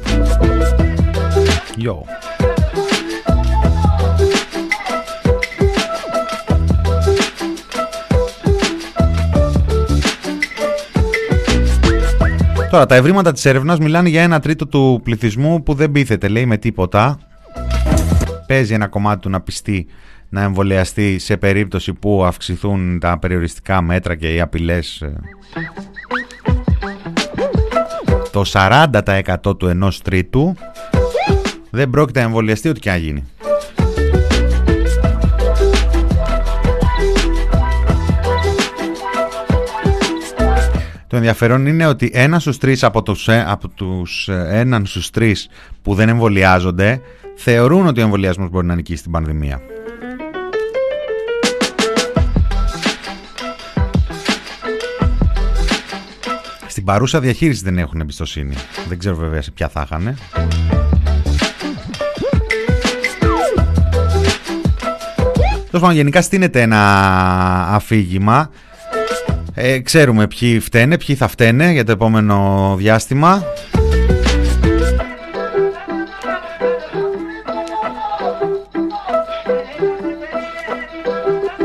[1.78, 1.96] Yo.
[12.70, 16.46] Τώρα, τα ευρήματα της έρευνας μιλάνε για ένα τρίτο του πληθυσμού που δεν πείθεται, λέει,
[16.46, 17.20] με τίποτα.
[18.48, 19.88] Παίζει ένα κομμάτι του να πιστεί
[20.30, 25.14] να εμβολιαστεί σε περίπτωση που αυξηθούν τα περιοριστικά μέτρα και οι απειλές ε,
[28.32, 30.56] το 40% του ενός τρίτου
[31.70, 33.24] δεν πρόκειται να εμβολιαστεί ό,τι και να γίνει.
[41.08, 45.10] Το ενδιαφέρον είναι ότι ένας στους τρεις από τους, ε, από τους ε, έναν στους
[45.10, 45.50] τρεις
[45.82, 47.02] που δεν εμβολιάζονται
[47.36, 49.62] θεωρούν ότι ο εμβολιασμός μπορεί να νικήσει την πανδημία.
[56.86, 58.56] Στην παρούσα διαχείριση δεν έχουν εμπιστοσύνη.
[58.88, 60.18] Δεν ξέρω βέβαια σε ποια θα είχαν.
[65.66, 66.82] Τέλος πάντων, γενικά στείνεται ένα
[67.68, 68.50] αφήγημα.
[69.54, 73.44] Ε, ξέρουμε ποιοι φταίνε, ποιοι θα φταίνε για το επόμενο διάστημα.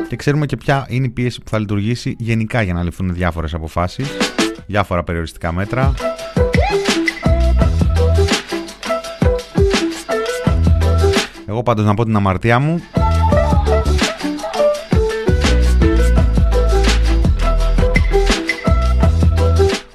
[0.09, 3.55] Και ξέρουμε και ποια είναι η πίεση που θα λειτουργήσει γενικά για να ληφθούν διάφορες
[3.55, 4.09] αποφάσεις,
[4.71, 5.95] διάφορα περιοριστικά μέτρα.
[11.47, 12.81] Εγώ πάντως να πω την αμαρτία μου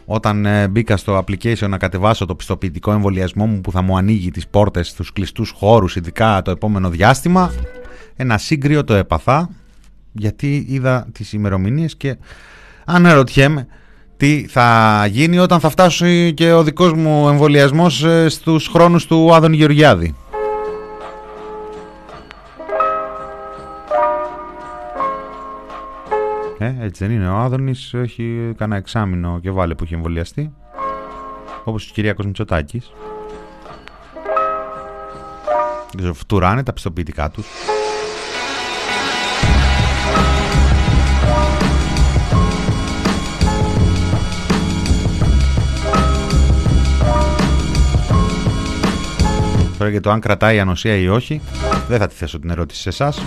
[0.06, 4.32] όταν ε, μπήκα στο application να κατεβάσω το πιστοποιητικό εμβολιασμό μου που θα μου ανοίγει
[4.32, 7.54] τις πόρτες στους κλειστούς χώρους ειδικά το επόμενο διάστημα
[8.16, 9.50] ένα σύγκριο το έπαθα
[10.12, 12.18] γιατί είδα τις ημερομηνίες και
[12.86, 13.68] αναρωτιέμαι
[14.18, 19.34] τι θα γίνει όταν θα φτάσει και ο δικός μου εμβολιασμός ε, στους χρόνους του
[19.34, 20.16] Άδων Γεωργιάδη.
[26.58, 27.30] Ε, έτσι δεν είναι.
[27.30, 30.54] Ο Άδωνης έχει κανένα εξάμεινο και βάλε που έχει εμβολιαστεί.
[31.64, 32.92] Όπως ο Κυριάκος Μητσοτάκης.
[36.14, 37.48] Φτουράνε τα πιστοποιητικά τους.
[49.86, 51.42] Τώρα για το αν κρατάει η ανοσία ή όχι,
[51.88, 53.26] δεν θα τη θέσω την ερώτηση σε εσάς.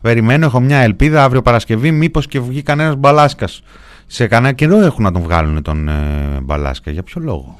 [0.00, 3.62] Περιμένω, έχω μια ελπίδα αύριο Παρασκευή, μήπως και βγει κανένας μπαλάσκας.
[4.06, 6.90] Σε κανένα καιρό έχουν να τον βγάλουν τον ε, μπαλάσκα.
[6.90, 7.58] Για ποιο λόγο;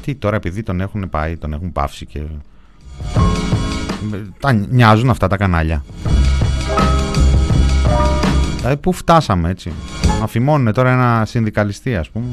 [0.00, 2.20] Τι τώρα, επειδή τον έχουν πάει, τον έχουν πάυσει και.
[4.40, 5.84] Τα νοιάζουν αυτά τα κανάλια.
[8.56, 9.72] Δηλαδή, πού φτάσαμε έτσι.
[10.22, 12.26] Αφημώνουν τώρα ένα συνδικαλιστή, ας πούμε.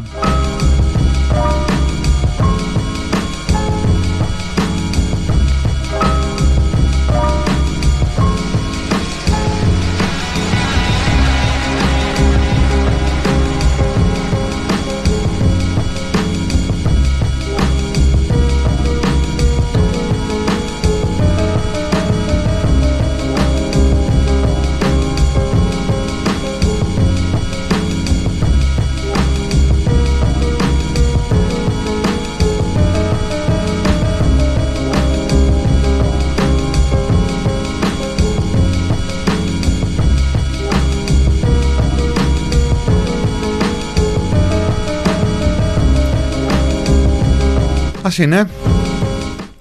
[48.18, 48.50] Είναι.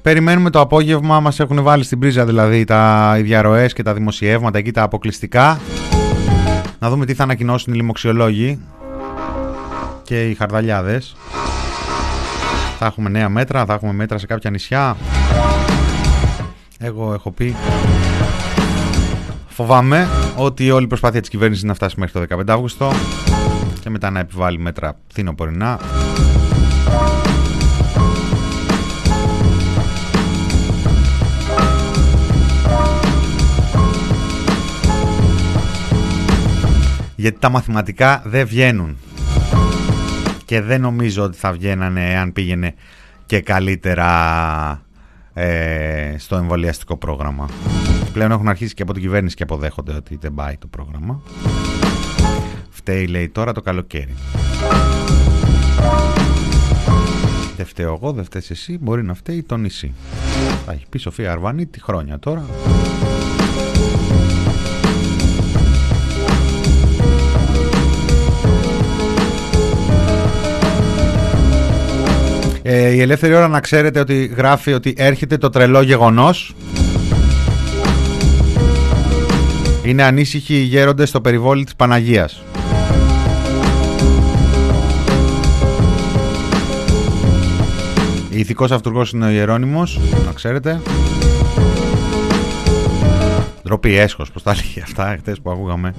[0.03, 4.59] Περιμένουμε το απόγευμα, μας έχουν βάλει στην πρίζα δηλαδή τα, οι διαρροές και τα δημοσιεύματα
[4.59, 5.61] εκεί τα αποκλειστικά.
[6.79, 8.59] Να δούμε τι θα ανακοινώσουν οι λοιμοξιολόγοι
[10.03, 11.17] και οι χαρδαλιάδες.
[12.79, 14.97] Θα έχουμε νέα μέτρα, θα έχουμε μέτρα σε κάποια νησιά.
[16.79, 17.55] Εγώ έχω πει
[19.53, 22.93] Φοβάμαι ότι όλη η προσπάθεια της κυβέρνησης είναι να φτάσει μέχρι το 15 Αύγουστο
[23.81, 25.81] και μετά να επιβάλλει μέτρα φθινοπορεινά.
[37.23, 38.97] Γιατί τα μαθηματικά δεν βγαίνουν.
[40.45, 42.75] Και δεν νομίζω ότι θα βγαίνανε αν πήγαινε
[43.27, 44.83] και καλύτερα
[45.33, 47.49] ε, στο εμβολιαστικό πρόγραμμα.
[48.13, 51.23] Πλέον έχουν αρχίσει και από την κυβέρνηση και αποδέχονται ότι δεν πάει το πρόγραμμα.
[52.71, 54.15] Φταίει λέει τώρα το καλοκαίρι.
[57.57, 59.95] Δεν φταίω εγώ, δεν φταίεις εσύ, μπορεί να φταίει το νησί.
[60.67, 62.45] Θα έχει πει Σοφία Αρβανίτη τη χρόνια τώρα.
[72.63, 76.55] Ε, η ελεύθερη ώρα να ξέρετε ότι γράφει ότι έρχεται το τρελό γεγονός.
[79.83, 82.43] Είναι ανήσυχοι οι γέροντες στο περιβόλι της Παναγίας.
[88.31, 90.81] Ηθικός αυτούργος είναι ο Ιερώνυμος, να ξέρετε.
[93.63, 95.95] Ντροπή έσχος, πώς τα λέγει αυτά χτες που ακούγαμε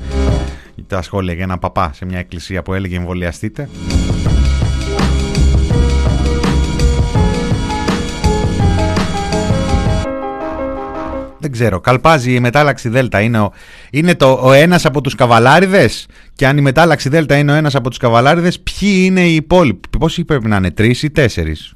[0.88, 3.70] τα σχόλια για ένα παπά σε μια εκκλησία που έλεγε εμβολιαστείτε.
[11.44, 11.80] Δεν ξέρω.
[11.80, 13.22] Καλπάζει η μετάλλαξη Δέλτα.
[13.22, 13.52] Είναι, ο,
[13.91, 17.76] είναι το, ο ένας από τους καβαλάριδες και αν η μετάλλαξη Δέλτα είναι ο ένας
[17.76, 21.74] από τους καβαλάριδες ποιοι είναι οι υπόλοιποι; Πόσοι πρέπει να είναι, τρεις ή τέσσερις;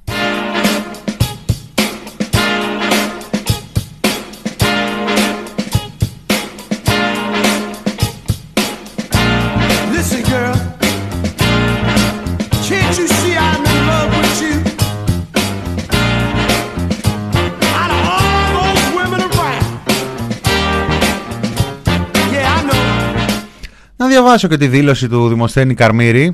[24.28, 26.34] Διαβάσω και τη δήλωση του Δημοσθένη Καρμύρη.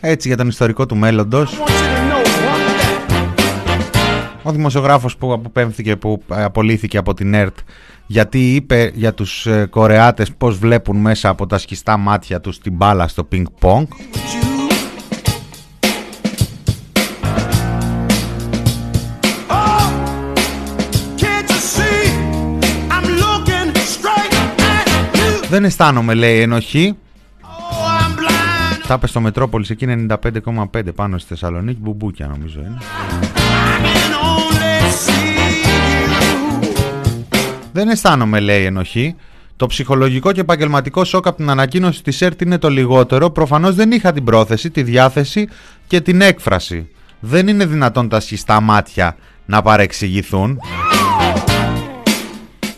[0.00, 1.62] Έτσι για τον ιστορικό του μέλλοντος.
[4.42, 7.56] Ο δημοσιογράφος που αποπέμφθηκε που απολύθηκε από την ΕΡΤ
[8.06, 12.72] γιατί είπε για τους ε, Κορεάτες πως βλέπουν μέσα από τα σκιστά μάτια τους την
[12.72, 13.86] μπάλα στο πινκ πονγκ
[25.54, 26.96] Δεν αισθάνομαι λέει ενοχή
[28.82, 32.78] Θα είπες στο Μετρόπολης εκεί είναι 95,5 πάνω στη Θεσσαλονίκη Μπουμπούκια νομίζω είναι
[37.72, 39.16] Δεν αισθάνομαι λέει ενοχή
[39.56, 43.30] το ψυχολογικό και επαγγελματικό σοκ από την ανακοίνωση της ΕΡΤ είναι το λιγότερο.
[43.30, 45.48] Προφανώς δεν είχα την πρόθεση, τη διάθεση
[45.86, 46.88] και την έκφραση.
[47.20, 50.60] Δεν είναι δυνατόν τα σχιστά μάτια να παρεξηγηθούν.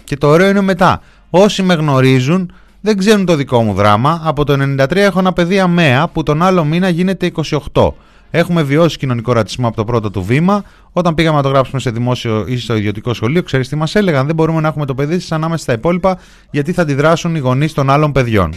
[0.04, 1.02] Και το ωραίο είναι μετά.
[1.30, 2.52] Όσοι με γνωρίζουν
[2.86, 4.20] δεν ξέρουν το δικό μου δράμα.
[4.24, 7.30] Από το 93 έχω ένα παιδί αμαία που τον άλλο μήνα γίνεται
[7.72, 7.90] 28.
[8.30, 10.64] Έχουμε βιώσει κοινωνικό ρατσισμό από το πρώτο του βήμα.
[10.92, 14.26] Όταν πήγαμε να το γράψουμε σε δημόσιο ή στο ιδιωτικό σχολείο, ξέρεις τι μας έλεγαν;
[14.26, 16.18] Δεν μπορούμε να έχουμε το παιδί σα ανάμεσα στα υπόλοιπα
[16.50, 18.52] γιατί θα αντιδράσουν οι γονείς των άλλων παιδιών.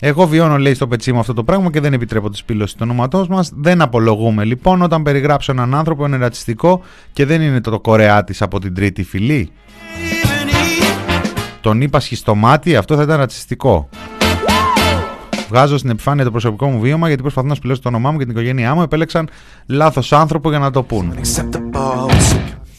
[0.00, 2.80] Εγώ βιώνω, λέει, στο πετσί μου αυτό το πράγμα και δεν επιτρέπω τη σπήλωση του
[2.82, 3.52] ονόματός μας.
[3.54, 6.82] Δεν απολογούμε λοιπόν όταν περιγράψω έναν άνθρωπο είναι ρατσιστικό
[7.12, 9.50] και δεν είναι το κορεάτη από την τρίτη φυλή
[11.66, 13.88] τον είπα σχιστομάτι, αυτό θα ήταν ρατσιστικό.
[15.48, 18.24] Βγάζω στην επιφάνεια το προσωπικό μου βίωμα γιατί προσπαθώ να σπηλώσω το όνομά μου και
[18.24, 18.82] την οικογένειά μου.
[18.82, 19.28] Επέλεξαν
[19.66, 21.14] λάθος άνθρωπο για να το πούν.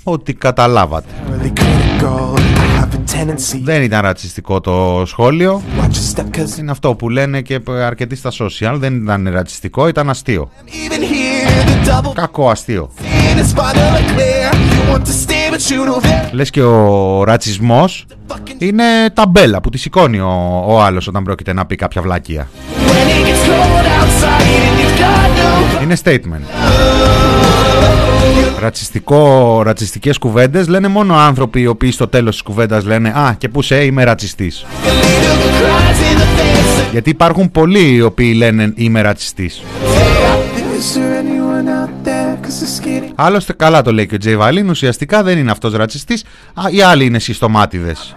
[0.03, 1.07] Ότι καταλάβατε.
[3.63, 5.61] Δεν ήταν ρατσιστικό το σχόλιο.
[6.59, 8.75] Είναι αυτό που λένε και αρκετοί στα social.
[8.77, 10.49] Δεν ήταν ρατσιστικό, ήταν αστείο.
[12.13, 12.89] Κακό αστείο.
[16.31, 18.05] Λες και ο ρατσισμός
[18.57, 18.83] είναι
[19.13, 22.47] ταμπέλα που τη σηκώνει ο, ο άλλος όταν πρόκειται να πει κάποια βλάκια.
[25.83, 26.41] Είναι statement.
[28.59, 33.49] Ρατσιστικό, ρατσιστικές κουβέντες λένε μόνο άνθρωποι οι οποίοι στο τέλος της κουβέντας λένε «Α, και
[33.49, 34.65] πού σε είμαι ρατσιστής».
[36.91, 39.61] Γιατί υπάρχουν πολλοί οι οποίοι λένε «Είμαι ρατσιστής».
[43.15, 46.23] Άλλωστε καλά το λέει και ο Τζέι Βαλίν Ουσιαστικά δεν είναι αυτός ρατσιστής
[46.71, 48.13] Οι άλλοι είναι συστομάτιδες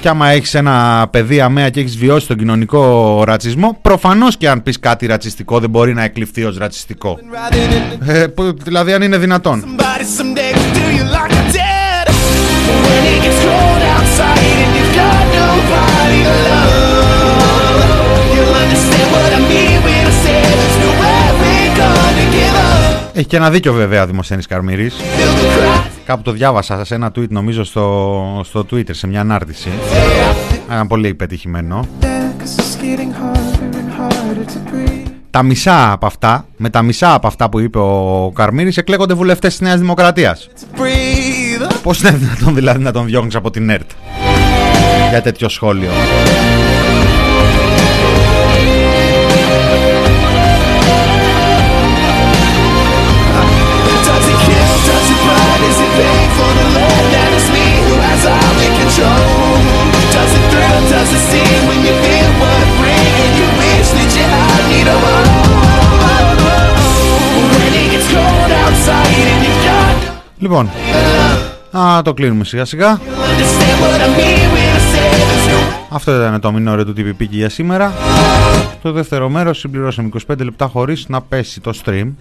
[0.00, 4.62] και άμα έχεις ένα παιδί αμαία και έχεις βιώσει τον κοινωνικό ρατσισμό, προφανώς και αν
[4.62, 7.18] πεις κάτι ρατσιστικό δεν μπορεί να εκλειφθεί ως ρατσιστικό.
[8.06, 8.26] Ε,
[8.64, 9.64] δηλαδή αν είναι δυνατόν.
[23.20, 24.94] Έχει και ένα δίκιο βέβαια Δημοσθένης Καρμύρης
[26.04, 29.68] Κάπου το διάβασα σε ένα tweet νομίζω στο, στο Twitter σε μια ανάρτηση
[30.70, 31.88] Ένα πολύ πετυχημένο
[35.30, 39.50] τα μισά από αυτά, με τα μισά από αυτά που είπε ο Καρμύρης εκλέγονται βουλευτές
[39.50, 40.48] της Νέας Δημοκρατίας.
[41.82, 43.90] Πώς είναι δυνατόν δηλαδή να τον διώχνεις από την ΕΡΤ
[45.10, 45.90] για τέτοιο σχόλιο;
[70.38, 70.70] Λοιπόν,
[71.78, 73.00] Α, το κλείνουμε σιγά σιγά.
[75.88, 77.92] Αυτό ήταν το μινόριο του TPP για σήμερα.
[78.82, 82.12] Το δεύτερο μέρος συμπληρώσαμε 25 λεπτά χωρίς να πέσει το stream.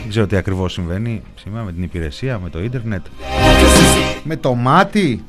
[0.00, 3.06] Δεν ξέρω τι ακριβώς συμβαίνει σήμερα με την υπηρεσία, με το ίντερνετ.
[4.22, 5.24] Με το μάτι.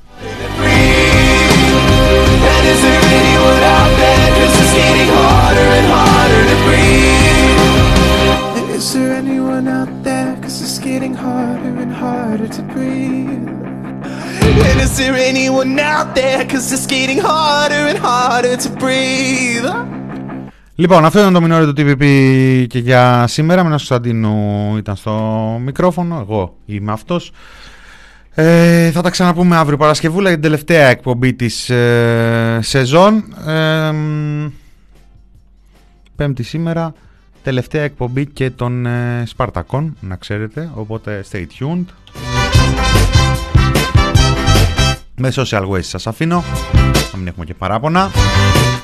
[20.75, 22.03] Λοιπόν, αυτό ήταν το μινόρι του TPP
[22.67, 23.63] και για σήμερα.
[23.63, 24.35] Μένα ο Σαντίνο
[24.77, 25.13] ήταν στο
[25.63, 26.19] μικρόφωνο.
[26.19, 27.31] Εγώ είμαι αυτός.
[28.33, 33.23] Ε, θα τα ξαναπούμε αύριο Παρασκευούλα για την τελευταία εκπομπή της ε, σεζόν.
[33.47, 33.93] Ε,
[36.15, 36.93] πέμπτη σήμερα
[37.43, 41.85] τελευταία εκπομπή και των ε, Σπαρτακών, να ξέρετε, οπότε stay tuned.
[45.15, 46.43] Με social ways σας αφήνω,
[47.11, 48.11] να μην έχουμε και παράπονα.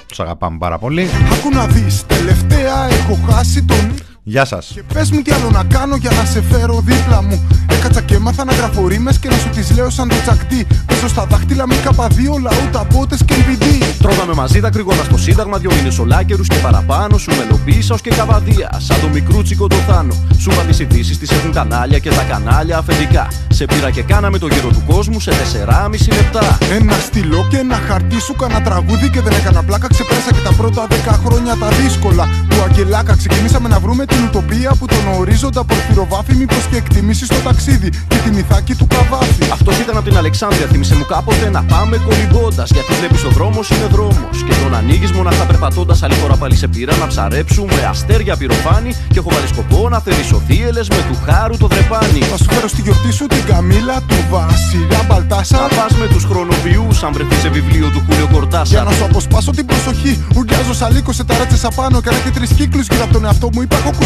[0.08, 1.08] Τους αγαπάμε πάρα πολύ.
[1.34, 3.94] Άκου να δεις, τελευταία έχω χάσει τον
[4.28, 4.72] Γεια σας.
[4.74, 7.48] Και πες μου τι άλλο να κάνω για να σε φέρω δίπλα μου.
[7.70, 10.68] Έκατσα και έμαθα να γράφω ρήμες και να σου τις λέω σαν το τσακτή.
[10.86, 13.78] Πίσω στα δάχτυλα με καπαδίο λαού, τα πότες και επειδή.
[14.00, 17.18] Τρώγαμε μαζί τα κρυγόνα στο Σύνταγμα, δυο μήνες ολάκερους και παραπάνω.
[17.18, 18.70] Σου μελοποίησα ως και καβαδία.
[18.78, 20.14] Σαν το μικρούτσικο το θάνο.
[20.38, 23.28] Σου είπα τις ειδήσεις τις έχουν κανάλια και τα κανάλια αφεντικά.
[23.50, 26.58] Σε πήρα και κάναμε το γύρο του κόσμου σε 4,5 λεπτά.
[26.76, 29.88] Ένα στυλό και ένα χαρτί σου κάνα τραγούδι και δεν έκανα πλάκα.
[29.88, 32.28] Ξεπέρασα και τα πρώτα 10 χρόνια τα δύσκολα.
[32.50, 37.40] Του Αγγελάκα ξεκινήσαμε να βρούμε την ουτοπία που τον ορίζοντα πορφυροβάφη μήπως και εκτιμήσεις στο
[37.48, 39.44] ταξίδι και την ηθάκη του καβάφη.
[39.54, 42.70] Αυτός ήταν από την Αλεξάνδρεια, θύμισε μου κάποτε να πάμε κολυμπώντας.
[42.76, 44.36] Γιατί βλέπεις ο δρόμος είναι δρόμος.
[44.48, 46.04] Και τον ανοίγεις μοναχά περπατώντας.
[46.04, 48.92] Άλλη φορά πάλι σε πήρα να ψαρέψουμε αστέρια πυροφάνη.
[49.14, 52.20] Και έχω βάλει σκοπό να θερήσω θύελε με του χάρου το δρεπάνι.
[52.32, 55.58] Θα σου φέρω στη γιορτή σου την καμίλα του Βασιλιά Μπαλτάσα.
[55.58, 58.74] Θα πας με τους χρονοβιούς αν βρεθείς σε βιβλίο του Χούλιο Κορτάσα.
[58.74, 62.02] Για να σου αποσπάσω την προσοχή, ουρλιάζω σαλίκο σε ταράτσε απάνω.
[62.06, 63.62] Κάνα και τρεις κύκλους γύρω από τον εαυτό μου.
[63.62, 64.05] Είπα φόκους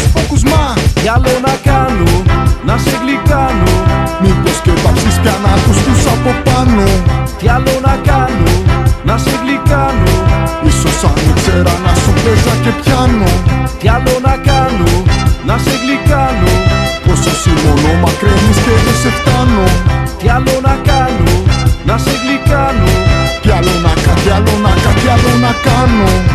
[0.52, 0.64] μα.
[0.94, 2.12] Τι άλλο να κάνω,
[2.68, 3.74] να σε γλυκάνω.
[4.22, 6.86] Μήπως και πάψεις πια να ακουστούς από πάνω.
[7.38, 8.54] Τι άλλο να κάνω,
[9.08, 10.14] να σε γλυκάνω.
[10.68, 13.30] Ίσως αν ήξερα να σου παίζα και πιάνω.
[13.80, 14.92] Τι άλλο να κάνω,
[15.48, 16.52] να σε γλυκάνω.
[17.04, 19.64] Πως εσύ μόνο μακραίνεις και δεν σε φτάνω.
[20.18, 21.36] Τι άλλο να κάνω,
[21.88, 22.92] να σε γλυκάνω.
[23.42, 26.29] Τι άλλο να κάνω, τι άλλο να κάνω, τι άλλο να κάνω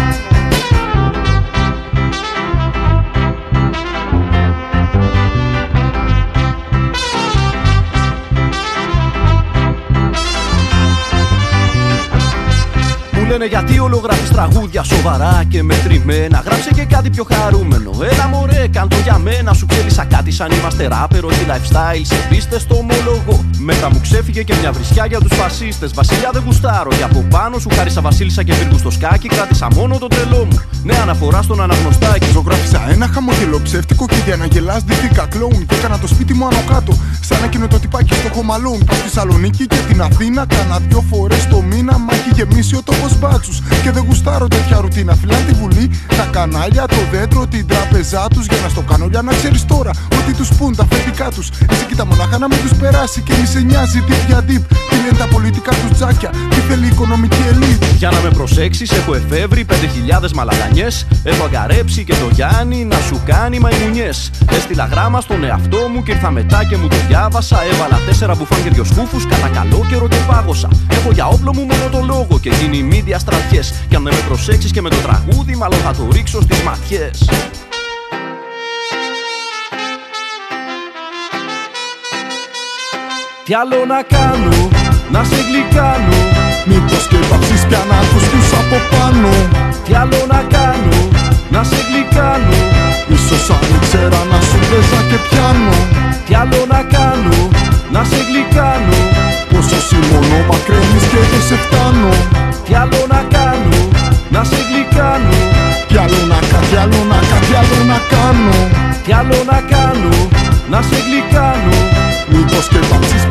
[14.35, 16.43] τραγούδια σοβαρά και μετρημένα.
[16.45, 17.91] Γράψε και κάτι πιο χαρούμενο.
[18.11, 19.53] Έλα μωρέ κάντο για μένα.
[19.53, 22.01] Σου ξέλισα κάτι σαν είμαστε ράπερ Όχι lifestyle.
[22.03, 25.91] Σε πίστες το ομολογώ Μετά μου ξέφυγε και μια βρισιά για τους φασίστες.
[25.93, 26.91] Βασιλιά δεν γουστάρω.
[26.95, 29.27] Για από πάνω σου χάρισα βασίλισσα και πύργους στο σκάκι.
[29.27, 30.59] Κράτησα μόνο το τρελό μου.
[30.83, 32.29] Ναι αναφορά στον αναγνωστάκι.
[32.31, 36.45] Ζωγράφησα ένα χαμογελό ψεύτικο και για να γελάς δίθηκα κλόουν Και έκανα το σπίτι μου
[36.45, 38.79] άνω κάτω Σαν εκείνο το τυπάκι στο χωμαλόν.
[38.81, 41.97] Στη Θεσσαλονίκη και την Αθήνα Κάνα δυο φορές το μήνα.
[41.97, 43.11] Μα έχει γεμίσει ο τόπος
[43.83, 45.15] και δεν γουστάρω τέτοια ρουτίνα.
[45.15, 48.45] Φιλάν τη βουλή, τα κανάλια, το δέντρο, την τράπεζά τους.
[48.45, 51.49] Για να στο κάνω για να ξέρεις τώρα ότι τους πούν τα αφεντικά τους.
[51.69, 54.63] Εσύ κοίτα μονάχα να μην τους περάσει και μη σε νοιάζει τι για deep.
[54.89, 57.83] Τι λένε τα πολιτικά τους τζάκια, τι θέλει η οικονομική ελίτ.
[57.97, 61.07] Για να με προσέξεις, έχω εφεύρει 5.000 μαλαγανιές.
[61.23, 64.31] Έχω αγκαρέψει και το Γιάννη να σου κάνει μαϊμουνιές.
[64.51, 67.57] Έστειλα γράμμα στον εαυτό μου και ήρθα μετά και μου το διάβασα.
[67.73, 70.69] Έβαλα τέσσερα μπουφάν και δυο σκούφους κατά καλό καιρό και πάγωσα.
[70.89, 74.21] Έχω για όπλο μου μόνο το λόγο και γίνει μίδια στρατιές Κι αν δεν με
[74.27, 77.29] προσέξεις και με το τραγούδι Μάλλον θα το ρίξω στις ματιές.
[83.45, 84.69] Τι άλλο να κάνω,
[85.11, 86.21] να σε γλυκάνω
[86.65, 89.33] Μήπως και πάψεις πια να ακουστούς από πάνω.
[89.85, 91.01] Τι άλλο να κάνω,
[91.49, 92.59] να σε γλυκάνω
[93.15, 95.77] Ίσως αν ήξερα να σου παίζα και πιάνω.
[96.25, 97.49] Τι άλλο να κάνω,
[97.91, 98.54] να σε γλυκάνω
[109.05, 110.29] Τι άλλο να κάνω,
[110.69, 111.75] να σε γλυκάνω.
[112.29, 113.25] Μήπως και πάψεις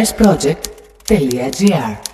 [0.00, 2.09] pressproject.gr